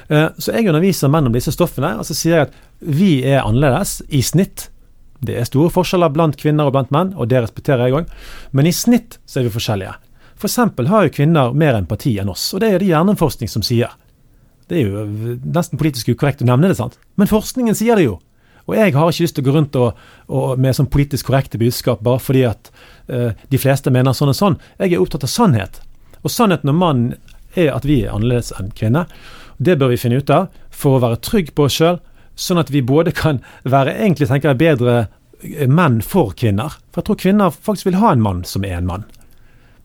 Uh, 0.08 0.30
så 0.40 0.54
jeg 0.56 0.68
underviser 0.70 1.12
menn 1.12 1.28
om 1.28 1.34
disse 1.34 1.52
stoffene, 1.54 1.94
og 2.00 2.06
så 2.08 2.16
sier 2.16 2.34
jeg 2.34 2.48
at 2.48 2.58
vi 2.80 3.12
er 3.28 3.44
annerledes 3.44 4.00
i 4.08 4.22
snitt. 4.24 4.68
Det 5.20 5.34
er 5.34 5.48
store 5.48 5.72
forskjeller 5.74 6.12
blant 6.14 6.38
kvinner 6.38 6.68
og 6.68 6.76
blant 6.76 6.92
menn, 6.94 7.14
og 7.18 7.30
det 7.30 7.42
respekterer 7.42 7.88
jeg 7.88 8.00
òg. 8.00 8.12
Men 8.54 8.68
i 8.70 8.74
snitt 8.74 9.18
så 9.26 9.40
er 9.40 9.48
vi 9.48 9.56
forskjellige. 9.56 9.96
F.eks. 10.38 10.58
For 10.76 10.92
har 10.92 11.08
jo 11.08 11.14
kvinner 11.16 11.56
mer 11.58 11.80
empati 11.80 12.14
enn 12.22 12.30
oss, 12.30 12.52
og 12.54 12.62
det 12.62 12.70
er 12.70 12.82
det 12.82 12.92
hjerneforskning 12.92 13.50
som 13.50 13.64
sier. 13.66 13.90
Det 14.68 14.78
er 14.78 14.86
jo 14.86 15.36
nesten 15.42 15.80
politisk 15.80 16.12
ukorrekt 16.12 16.44
å 16.44 16.48
nevne 16.48 16.70
det, 16.70 16.78
sant? 16.78 16.98
Men 17.18 17.30
forskningen 17.30 17.76
sier 17.76 17.98
det 17.98 18.06
jo. 18.06 18.18
Og 18.68 18.76
jeg 18.76 18.92
har 18.92 19.10
ikke 19.10 19.24
lyst 19.24 19.38
til 19.38 19.46
å 19.46 19.48
gå 19.48 19.54
rundt 19.56 19.76
og, 19.80 20.00
og 20.28 20.60
med 20.60 20.76
sånn 20.76 20.90
politisk 20.92 21.30
korrekte 21.30 21.58
budskap 21.60 22.02
bare 22.04 22.20
fordi 22.20 22.44
at 22.50 22.68
uh, 23.08 23.32
de 23.48 23.60
fleste 23.60 23.90
mener 23.90 24.16
sånn 24.16 24.34
og 24.34 24.36
sånn. 24.36 24.58
Jeg 24.76 24.92
er 24.92 25.02
opptatt 25.02 25.24
av 25.24 25.32
sannhet. 25.32 25.80
Og 26.20 26.32
sannheten 26.32 26.70
om 26.70 26.82
mannen 26.82 27.37
er 27.56 27.72
at 27.74 27.86
vi 27.88 28.02
er 28.04 28.14
annerledes 28.14 28.52
enn 28.58 28.72
kvinner. 28.76 29.08
Det 29.58 29.78
bør 29.78 29.92
vi 29.94 30.00
finne 30.00 30.20
ut 30.20 30.30
av 30.30 30.48
for 30.70 30.96
å 30.96 31.02
være 31.02 31.22
trygg 31.24 31.54
på 31.54 31.66
oss 31.68 31.80
sjøl 31.80 32.00
Sånn 32.38 32.60
at 32.60 32.68
vi 32.70 32.84
både 32.86 33.10
kan 33.18 33.40
være 33.66 33.96
egentlig 33.98 34.28
tenker 34.30 34.52
jeg, 34.52 34.60
bedre 34.60 35.08
menn 35.70 35.98
for 36.06 36.30
kvinner. 36.38 36.76
For 36.92 37.02
jeg 37.02 37.08
tror 37.08 37.18
kvinner 37.18 37.54
faktisk 37.54 37.88
vil 37.88 37.98
ha 37.98 38.12
en 38.14 38.22
mann 38.22 38.44
som 38.46 38.66
er 38.66 38.76
en 38.78 38.86
mann. 38.86 39.06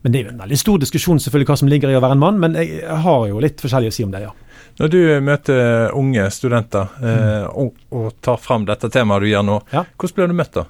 Men 0.04 0.12
det 0.12 0.20
er 0.20 0.28
jo 0.28 0.34
en 0.34 0.42
veldig 0.44 0.58
stor 0.60 0.78
diskusjon 0.82 1.20
selvfølgelig 1.22 1.48
hva 1.48 1.56
som 1.58 1.70
ligger 1.72 1.90
i 1.90 1.96
å 1.98 2.02
være 2.04 2.14
en 2.14 2.22
mann, 2.22 2.38
men 2.38 2.54
jeg 2.60 2.84
har 2.84 3.26
jo 3.26 3.40
litt 3.42 3.62
forskjellig 3.64 3.90
å 3.90 3.96
si 3.96 4.04
om 4.06 4.12
det, 4.12 4.22
ja. 4.26 4.30
Når 4.78 4.90
du 4.90 4.98
møter 5.22 5.94
unge 5.94 6.26
studenter 6.34 6.94
eh, 6.98 7.44
og, 7.46 7.76
og, 7.94 8.08
tar 8.24 8.40
fram 8.42 8.66
dette 8.66 8.90
temaet 8.92 9.22
du 9.22 9.30
gjør 9.30 9.46
nå, 9.46 9.58
ja. 9.72 9.84
hvordan 9.94 10.16
blir 10.18 10.32
du 10.32 10.36
møtt 10.38 10.58
da? 10.58 10.64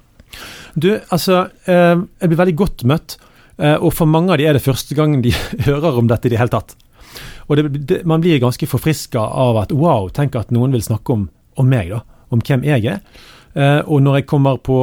Du, 0.75 0.91
altså, 1.15 1.47
eh, 1.67 1.95
jeg 1.97 2.31
blir 2.31 2.41
veldig 2.41 2.57
godt 2.61 2.85
møtt. 2.91 3.17
Eh, 3.57 3.77
og 3.79 3.95
for 3.97 4.11
mange 4.11 4.35
av 4.35 4.41
de 4.41 4.49
er 4.49 4.57
det 4.59 4.65
første 4.65 4.97
gangen 4.99 5.25
de 5.25 5.33
hører 5.69 6.01
om 6.01 6.11
dette 6.11 6.29
i 6.29 6.35
det 6.35 6.41
hele 6.41 6.53
tatt. 6.53 6.77
Og 7.49 7.57
det, 7.59 7.69
det, 7.89 8.03
man 8.09 8.23
blir 8.25 8.43
ganske 8.43 8.69
forfriska 8.69 9.21
av 9.21 9.63
at 9.65 9.73
wow, 9.75 10.09
tenk 10.13 10.37
at 10.39 10.53
noen 10.55 10.73
vil 10.75 10.85
snakke 10.85 11.17
om 11.17 11.29
om 11.61 11.69
meg, 11.71 11.93
da. 11.93 12.03
Om 12.35 12.43
hvem 12.45 12.65
jeg 12.67 12.87
er. 12.91 13.03
Eh, 13.55 13.81
og 13.87 14.03
når 14.03 14.21
jeg 14.21 14.31
kommer 14.31 14.59
på 14.63 14.79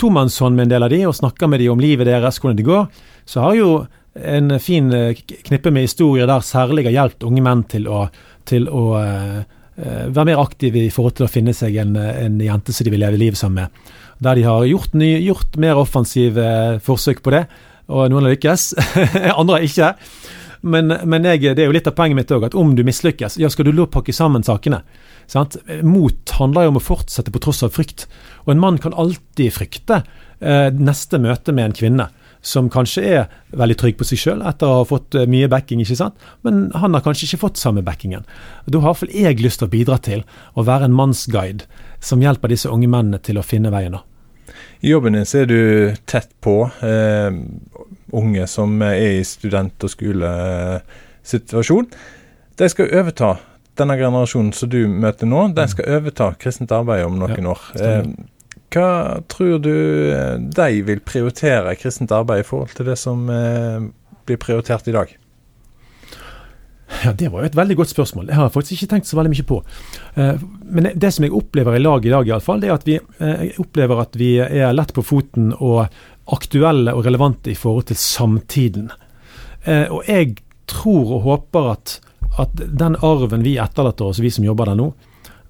tomannshånd 0.00 0.56
med 0.56 0.66
en 0.66 0.74
del 0.74 0.86
av 0.86 0.92
de, 0.92 1.02
og 1.08 1.16
snakker 1.16 1.50
med 1.50 1.62
de 1.62 1.70
om 1.72 1.82
livet 1.82 2.08
deres, 2.08 2.40
hvordan 2.42 2.58
det 2.58 2.66
går, 2.66 2.88
så 3.28 3.44
har 3.46 3.58
jo 3.58 3.68
en 4.16 4.56
fin 4.62 4.90
eh, 4.96 5.18
knippe 5.46 5.72
med 5.72 5.86
historier 5.86 6.28
der 6.28 6.44
særlig 6.44 6.88
har 6.88 6.96
hjulpet 6.96 7.28
unge 7.28 7.44
menn 7.44 7.62
til 7.70 7.86
å, 7.88 8.06
til 8.48 8.68
å 8.68 8.84
eh, 9.00 9.38
være 9.76 10.26
mer 10.30 10.40
aktive 10.40 10.86
i 10.86 10.92
forhold 10.92 11.18
til 11.18 11.26
å 11.26 11.30
finne 11.30 11.52
seg 11.56 11.76
en, 11.82 11.96
en 12.00 12.40
jente 12.40 12.72
som 12.72 12.86
de 12.86 12.94
vil 12.94 13.02
leve 13.04 13.20
livet 13.20 13.38
sammen 13.38 13.66
med. 13.66 13.94
Der 14.24 14.38
de 14.38 14.46
har 14.46 14.64
gjort, 14.64 14.94
ny, 14.96 15.10
gjort 15.20 15.58
mer 15.60 15.76
offensive 15.76 16.46
forsøk 16.84 17.20
på 17.22 17.34
det, 17.34 17.44
og 17.92 18.08
noen 18.10 18.24
har 18.24 18.32
lykkes, 18.32 18.70
andre 19.40 19.58
har 19.58 19.66
ikke. 19.68 19.90
Men, 20.66 20.90
men 21.06 21.26
jeg, 21.28 21.54
det 21.54 21.62
er 21.62 21.70
jo 21.70 21.76
litt 21.76 21.88
av 21.88 21.94
poenget 21.98 22.18
mitt 22.18 22.32
òg, 22.34 22.48
at 22.48 22.56
om 22.58 22.74
du 22.74 22.82
mislykkes, 22.86 23.38
ja, 23.38 23.50
skal 23.52 23.68
du 23.68 23.74
lov 23.74 23.90
pakke 23.94 24.14
sammen 24.16 24.44
sakene. 24.46 24.82
Sant? 25.30 25.58
Mot 25.86 26.36
handler 26.38 26.66
jo 26.66 26.74
om 26.74 26.80
å 26.80 26.86
fortsette 26.86 27.32
på 27.34 27.42
tross 27.42 27.62
av 27.66 27.74
frykt. 27.74 28.06
Og 28.46 28.54
en 28.54 28.62
mann 28.62 28.80
kan 28.82 28.94
alltid 28.94 29.54
frykte 29.54 30.02
eh, 30.40 30.68
neste 30.74 31.20
møte 31.22 31.54
med 31.54 31.70
en 31.70 31.76
kvinne 31.76 32.08
som 32.46 32.68
kanskje 32.70 33.02
er 33.02 33.22
veldig 33.58 33.76
trygg 33.80 33.96
på 33.98 34.06
seg 34.06 34.20
sjøl 34.22 34.42
etter 34.46 34.70
å 34.70 34.80
ha 34.80 34.88
fått 34.88 35.16
eh, 35.18 35.26
mye 35.30 35.48
backing, 35.50 35.82
ikke 35.82 35.98
sant? 35.98 36.26
men 36.46 36.68
han 36.78 36.94
har 36.94 37.02
kanskje 37.02 37.26
ikke 37.26 37.42
fått 37.46 37.62
samme 37.62 37.82
backingen. 37.86 38.26
Da 38.66 38.82
har 38.82 38.92
iallfall 38.92 39.14
jeg 39.14 39.40
lyst 39.42 39.62
til 39.62 39.70
å 39.70 39.72
bidra 39.72 39.98
til 40.02 40.22
å 40.54 40.66
være 40.66 40.86
en 40.86 40.94
mannsguide 40.94 41.66
som 42.02 42.22
hjelper 42.22 42.54
disse 42.54 42.70
unge 42.70 42.90
mennene 42.90 43.22
til 43.22 43.40
å 43.40 43.46
finne 43.46 43.72
veien. 43.74 43.98
da. 43.98 44.04
I 44.80 44.92
jobben 44.92 45.16
din 45.16 45.26
så 45.26 45.42
er 45.42 45.50
du 45.50 45.60
tett 46.06 46.30
på 46.44 46.60
eh, 46.84 47.30
unge 48.12 48.46
som 48.46 48.82
er 48.82 48.94
i 48.94 49.24
student- 49.26 49.82
og 49.84 49.90
skolesituasjon. 49.90 51.86
De 52.56 52.68
skal 52.72 52.92
overta 53.00 53.36
denne 53.76 53.96
generasjonen 54.00 54.54
som 54.56 54.70
du 54.72 54.80
møter 54.88 55.28
nå, 55.28 55.48
De 55.56 55.66
skal 55.68 55.98
overta 55.98 56.30
kristent 56.40 56.72
arbeid 56.72 57.04
om 57.06 57.18
noen 57.20 57.36
ja, 57.36 57.52
år. 57.52 57.68
Eh, 57.76 58.08
hva 58.76 58.88
tror 59.30 59.60
du 59.62 59.74
eh, 59.74 60.34
de 60.40 60.82
vil 60.86 61.04
prioritere 61.04 61.76
kristent 61.80 62.14
arbeid 62.14 62.44
i 62.44 62.48
forhold 62.48 62.74
til 62.76 62.88
det 62.88 62.98
som 63.00 63.28
eh, 63.32 63.86
blir 64.28 64.40
prioritert 64.40 64.88
i 64.88 64.96
dag? 64.96 65.12
Ja, 67.02 67.12
Det 67.12 67.28
var 67.32 67.42
jo 67.42 67.50
et 67.50 67.58
veldig 67.58 67.76
godt 67.80 67.90
spørsmål. 67.90 68.28
Jeg 68.30 68.38
har 68.38 68.50
faktisk 68.54 68.78
ikke 68.78 68.92
tenkt 68.94 69.08
så 69.10 69.16
veldig 69.18 69.32
mye 69.32 69.44
på. 69.44 69.56
Men 70.70 70.86
det 70.94 71.08
som 71.12 71.24
jeg 71.26 71.34
opplever 71.34 71.74
i 71.74 71.80
lag 71.82 72.04
i 72.06 72.12
dag, 72.12 72.30
fall, 72.40 72.62
det 72.62 72.70
er 72.70 72.76
at 72.76 72.86
vi 72.86 72.94
opplever 73.58 74.04
at 74.04 74.14
vi 74.14 74.28
er 74.38 74.70
lett 74.70 74.94
på 74.94 75.02
foten 75.02 75.50
og 75.58 75.90
aktuelle 76.34 76.94
og 76.96 77.06
relevante 77.06 77.52
i 77.52 77.58
forhold 77.58 77.90
til 77.90 78.00
samtiden. 78.00 78.90
Eh, 79.64 79.86
og 79.92 80.06
jeg 80.08 80.36
tror 80.70 81.18
og 81.18 81.26
håper 81.26 81.72
at, 81.74 81.98
at 82.42 82.56
den 82.56 82.98
arven 83.06 83.44
vi 83.46 83.58
etterlater 83.62 84.10
oss, 84.10 84.22
vi 84.22 84.32
som 84.34 84.46
jobber 84.46 84.70
der 84.70 84.78
nå, 84.78 84.90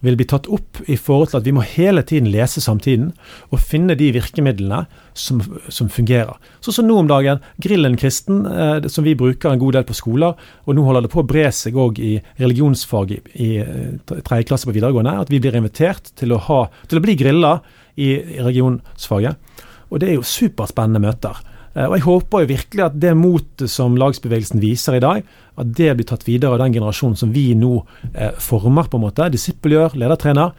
vil 0.05 0.17
bli 0.19 0.27
tatt 0.29 0.47
opp 0.53 0.83
i 0.93 0.97
forhold 1.01 1.31
til 1.31 1.41
at 1.41 1.47
vi 1.47 1.55
må 1.57 1.63
hele 1.67 2.03
tiden 2.07 2.29
lese 2.31 2.61
samtiden 2.63 3.11
og 3.49 3.63
finne 3.65 3.97
de 3.99 4.11
virkemidlene 4.15 4.83
som, 5.17 5.41
som 5.73 5.89
fungerer. 5.93 6.37
Sånn 6.65 6.79
som 6.79 6.89
nå 6.89 6.99
om 7.01 7.09
dagen, 7.11 7.41
Grillen 7.63 7.97
kristen, 8.01 8.45
eh, 8.47 8.89
som 8.93 9.07
vi 9.07 9.17
bruker 9.19 9.53
en 9.53 9.63
god 9.63 9.79
del 9.79 9.87
på 9.89 9.97
skoler, 9.97 10.37
og 10.67 10.77
nå 10.77 10.85
holder 10.87 11.07
det 11.07 11.13
på 11.15 11.23
å 11.23 11.29
bre 11.29 11.49
seg 11.55 11.79
òg 11.81 12.01
i 12.03 12.13
religionsfag 12.43 13.17
i, 13.17 13.21
i 13.47 13.51
eh, 13.63 14.21
tredje 14.21 14.51
klasse 14.51 14.69
på 14.69 14.77
videregående, 14.77 15.17
at 15.25 15.33
vi 15.33 15.41
blir 15.43 15.57
invitert 15.59 16.13
til 16.19 16.37
å, 16.37 16.43
ha, 16.51 16.61
til 16.91 17.01
å 17.01 17.07
bli 17.07 17.17
grilla 17.19 17.57
i, 17.97 18.13
i 18.13 18.43
religionsfaget. 18.43 19.65
Og 19.91 20.01
det 20.03 20.11
er 20.11 20.19
jo 20.19 20.27
superspennende 20.27 21.03
møter. 21.03 21.39
Eh, 21.77 21.87
og 21.87 21.97
Jeg 21.99 22.07
håper 22.07 22.43
jo 22.43 22.53
virkelig 22.55 22.85
at 22.87 22.99
det 23.01 23.15
motet 23.17 23.71
som 23.71 23.97
lagsbevegelsen 24.01 24.63
viser 24.63 24.97
i 24.97 25.05
dag, 25.05 25.23
at 25.57 25.73
det 25.77 25.95
blir 25.97 26.09
tatt 26.09 26.27
videre 26.27 26.57
av 26.57 26.65
den 26.65 26.75
generasjonen 26.77 27.17
som 27.17 27.33
vi 27.33 27.53
nå 27.55 27.79
eh, 28.15 28.33
former, 28.39 28.89
på 28.91 28.99
en 28.99 29.07
måte, 29.07 29.31
disippelgjør, 29.33 29.97
ledertrener. 30.01 30.57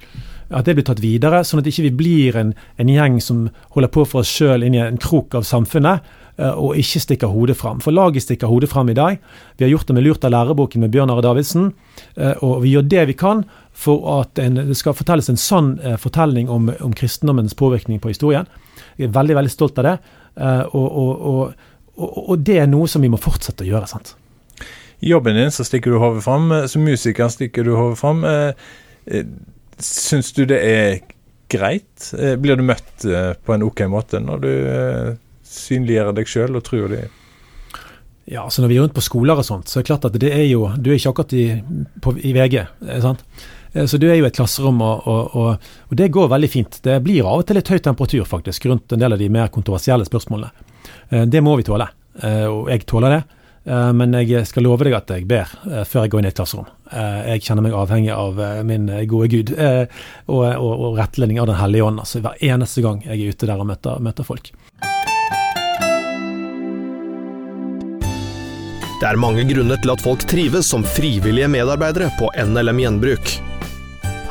At 0.47 0.65
det 0.65 0.77
blir 0.77 0.85
tatt 0.87 1.03
videre, 1.03 1.43
sånn 1.43 1.59
at 1.59 1.67
ikke 1.67 1.89
vi 1.89 1.97
blir 1.99 2.37
en, 2.39 2.53
en 2.79 2.91
gjeng 2.91 3.17
som 3.21 3.47
holder 3.75 3.91
på 3.91 4.05
for 4.07 4.23
oss 4.23 4.31
sjøl 4.31 4.63
inn 4.63 4.77
i 4.77 4.83
en 4.83 4.99
krok 5.01 5.35
av 5.35 5.43
samfunnet, 5.43 6.05
og 6.37 6.77
ikke 6.77 7.01
stikker 7.01 7.31
hodet 7.33 7.57
fram. 7.57 7.79
For 7.81 7.95
laget 7.95 8.21
stikker 8.21 8.49
hodet 8.51 8.69
fram 8.69 8.91
i 8.91 8.97
dag. 8.97 9.17
Vi 9.57 9.65
har 9.65 9.71
gjort 9.71 9.87
det 9.89 9.95
med 9.97 10.05
Lurt 10.05 10.25
av 10.27 10.33
læreboken 10.35 10.83
med 10.83 10.91
Bjørn 10.93 11.09
Are 11.09 11.23
Davidsen, 11.25 11.71
eh, 12.15 12.35
og 12.45 12.61
vi 12.61 12.75
gjør 12.75 12.85
det 12.91 13.07
vi 13.09 13.15
kan 13.17 13.43
for 13.77 14.05
at 14.19 14.39
en, 14.41 14.59
det 14.69 14.77
skal 14.77 14.95
fortelles 14.97 15.29
en 15.29 15.39
sann 15.41 15.75
eh, 15.81 15.97
fortelling 16.01 16.49
om, 16.49 16.69
om 16.81 16.93
kristendommens 16.97 17.57
påvirkning 17.57 18.01
på 18.01 18.13
historien. 18.13 18.45
Jeg 18.97 19.09
er 19.09 19.17
veldig 19.17 19.37
veldig 19.37 19.53
stolt 19.53 19.81
av 19.81 19.89
det. 19.89 19.97
Eh, 20.37 20.63
og, 20.77 20.87
og, 20.87 21.27
og, 21.97 22.17
og, 22.23 22.39
det 22.45 22.61
er 22.61 22.69
noe 22.69 22.89
som 22.89 23.01
vi 23.01 23.11
må 23.11 23.19
fortsette 23.21 23.65
å 23.65 23.69
gjøre. 23.69 23.89
sant? 23.89 24.15
I 25.01 25.11
jobben 25.11 25.37
din 25.37 25.53
så 25.53 25.65
stikker 25.65 25.93
du 25.93 26.01
hodet 26.01 26.25
fram. 26.25 26.49
Eh, 26.53 26.65
som 26.71 26.85
musiker 26.85 27.29
stikker 27.33 27.65
du 27.65 27.75
hodet 27.77 28.01
fram. 28.01 28.25
Eh, 28.25 29.23
syns 29.81 30.33
du 30.37 30.45
det 30.49 30.61
er 30.61 30.99
greit? 31.49 32.09
Blir 32.41 32.59
du 32.59 32.65
møtt 32.65 33.05
på 33.07 33.53
en 33.55 33.63
OK 33.63 33.85
måte 33.87 34.19
når 34.19 34.41
du 34.43 34.51
synliggjør 35.47 36.13
deg 36.17 36.31
sjøl 36.31 36.59
og 36.59 36.65
tror 36.67 36.91
det? 36.93 37.05
Ja, 38.27 38.43
altså 38.43 38.61
Når 38.61 38.71
vi 38.71 38.77
er 38.77 38.83
rundt 38.83 38.95
på 38.97 39.05
skoler 39.05 39.39
og 39.39 39.45
sånt, 39.47 39.69
så 39.71 39.79
er 39.79 39.85
det 39.85 39.89
klart 39.91 40.07
at 40.09 40.17
det 40.19 40.33
er 40.35 40.43
jo 40.49 40.65
Du 40.75 40.89
er 40.91 40.97
ikke 40.97 41.13
akkurat 41.13 41.37
i, 41.37 41.45
på, 42.03 42.17
i 42.19 42.33
VG. 42.35 42.57
sant? 43.01 43.23
Så 43.85 43.99
du 44.01 44.07
er 44.09 44.17
jo 44.17 44.25
et 44.25 44.35
klasserom, 44.35 44.79
og, 44.81 45.07
og, 45.07 45.35
og, 45.37 45.71
og, 45.89 45.95
det 45.99 46.07
går 46.09 46.29
veldig 46.31 46.49
fint. 46.49 46.79
Det 46.83 46.97
blir 47.03 47.27
av 47.27 47.43
og 47.43 47.47
til 47.47 47.59
litt 47.59 47.69
høy 47.69 47.77
temperatur 47.83 48.25
faktisk 48.25 48.65
rundt 48.65 48.95
en 48.95 49.03
del 49.03 49.13
av 49.13 49.21
de 49.21 49.27
mer 49.29 49.51
kontroversielle 49.53 50.07
spørsmålene. 50.07 50.67
Eh, 51.09 51.25
det 51.25 51.43
må 51.43 51.55
vi 51.59 51.67
tåle, 51.67 51.89
eh, 52.23 52.45
og 52.47 52.71
jeg 52.71 52.87
tåler 52.89 53.17
det. 53.17 53.21
Eh, 53.67 53.91
men 53.99 54.15
jeg 54.17 54.47
skal 54.47 54.65
love 54.65 54.87
deg 54.87 54.97
at 54.97 55.13
jeg 55.13 55.27
ber 55.29 55.51
før 55.85 56.05
jeg 56.05 56.13
går 56.13 56.23
inn 56.23 56.29
i 56.29 56.33
et 56.33 56.39
klasserom. 56.39 56.69
Jeg 56.87 57.43
kjenner 57.43 57.65
meg 57.65 57.75
avhengig 57.75 58.13
av 58.15 58.37
min 58.63 58.85
gode 59.11 59.27
Gud 59.33 59.49
og 60.31 60.95
rettledning 60.95 61.41
av 61.43 61.49
Den 61.49 61.59
hellige 61.59 61.83
ånd 61.83 61.99
altså 61.99 62.21
hver 62.23 62.39
eneste 62.39 62.85
gang 62.85 63.01
jeg 63.03 63.19
er 63.19 63.35
ute 63.35 63.49
der 63.49 63.59
og 63.59 63.67
møter, 63.67 63.99
møter 63.99 64.23
folk. 64.23 64.53
Det 68.97 69.05
er 69.05 69.13
mange 69.21 69.43
grunner 69.45 69.77
til 69.77 69.91
at 69.93 70.01
folk 70.01 70.23
trives 70.25 70.65
som 70.71 70.81
frivillige 70.81 71.45
medarbeidere 71.53 72.09
på 72.17 72.31
NLM 72.33 72.79
Gjenbruk. 72.81 73.29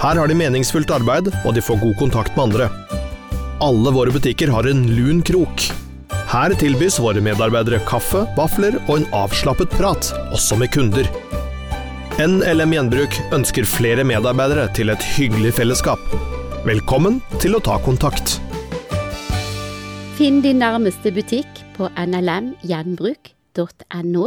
Her 0.03 0.19
har 0.19 0.27
de 0.27 0.35
meningsfullt 0.35 0.91
arbeid, 0.91 1.31
og 1.47 1.55
de 1.55 1.63
får 1.63 1.79
god 1.85 1.95
kontakt 2.01 2.35
med 2.35 2.49
andre. 2.49 2.67
Alle 3.63 3.91
våre 3.95 4.11
butikker 4.11 4.51
har 4.51 4.67
en 4.67 4.83
lun 4.97 5.23
krok. 5.23 5.71
Her 6.27 6.51
tilbys 6.59 6.99
våre 6.99 7.23
medarbeidere 7.23 7.79
kaffe, 7.87 8.27
vafler 8.35 8.75
og 8.89 8.99
en 8.99 9.07
avslappet 9.15 9.71
prat, 9.79 10.11
også 10.35 10.59
med 10.59 10.75
kunder. 10.75 11.07
NLM 12.19 12.73
Gjenbruk 12.75 13.15
ønsker 13.37 13.65
flere 13.69 14.05
medarbeidere 14.09 14.67
til 14.75 14.91
et 14.91 15.03
hyggelig 15.15 15.53
fellesskap. 15.61 16.01
Velkommen 16.67 17.23
til 17.39 17.55
å 17.55 17.63
ta 17.63 17.79
kontakt. 17.87 18.41
Finn 20.19 20.43
din 20.43 20.59
nærmeste 20.65 21.15
butikk 21.15 21.47
på 21.79 21.87
nlmgjenbruk.no. 22.03 24.27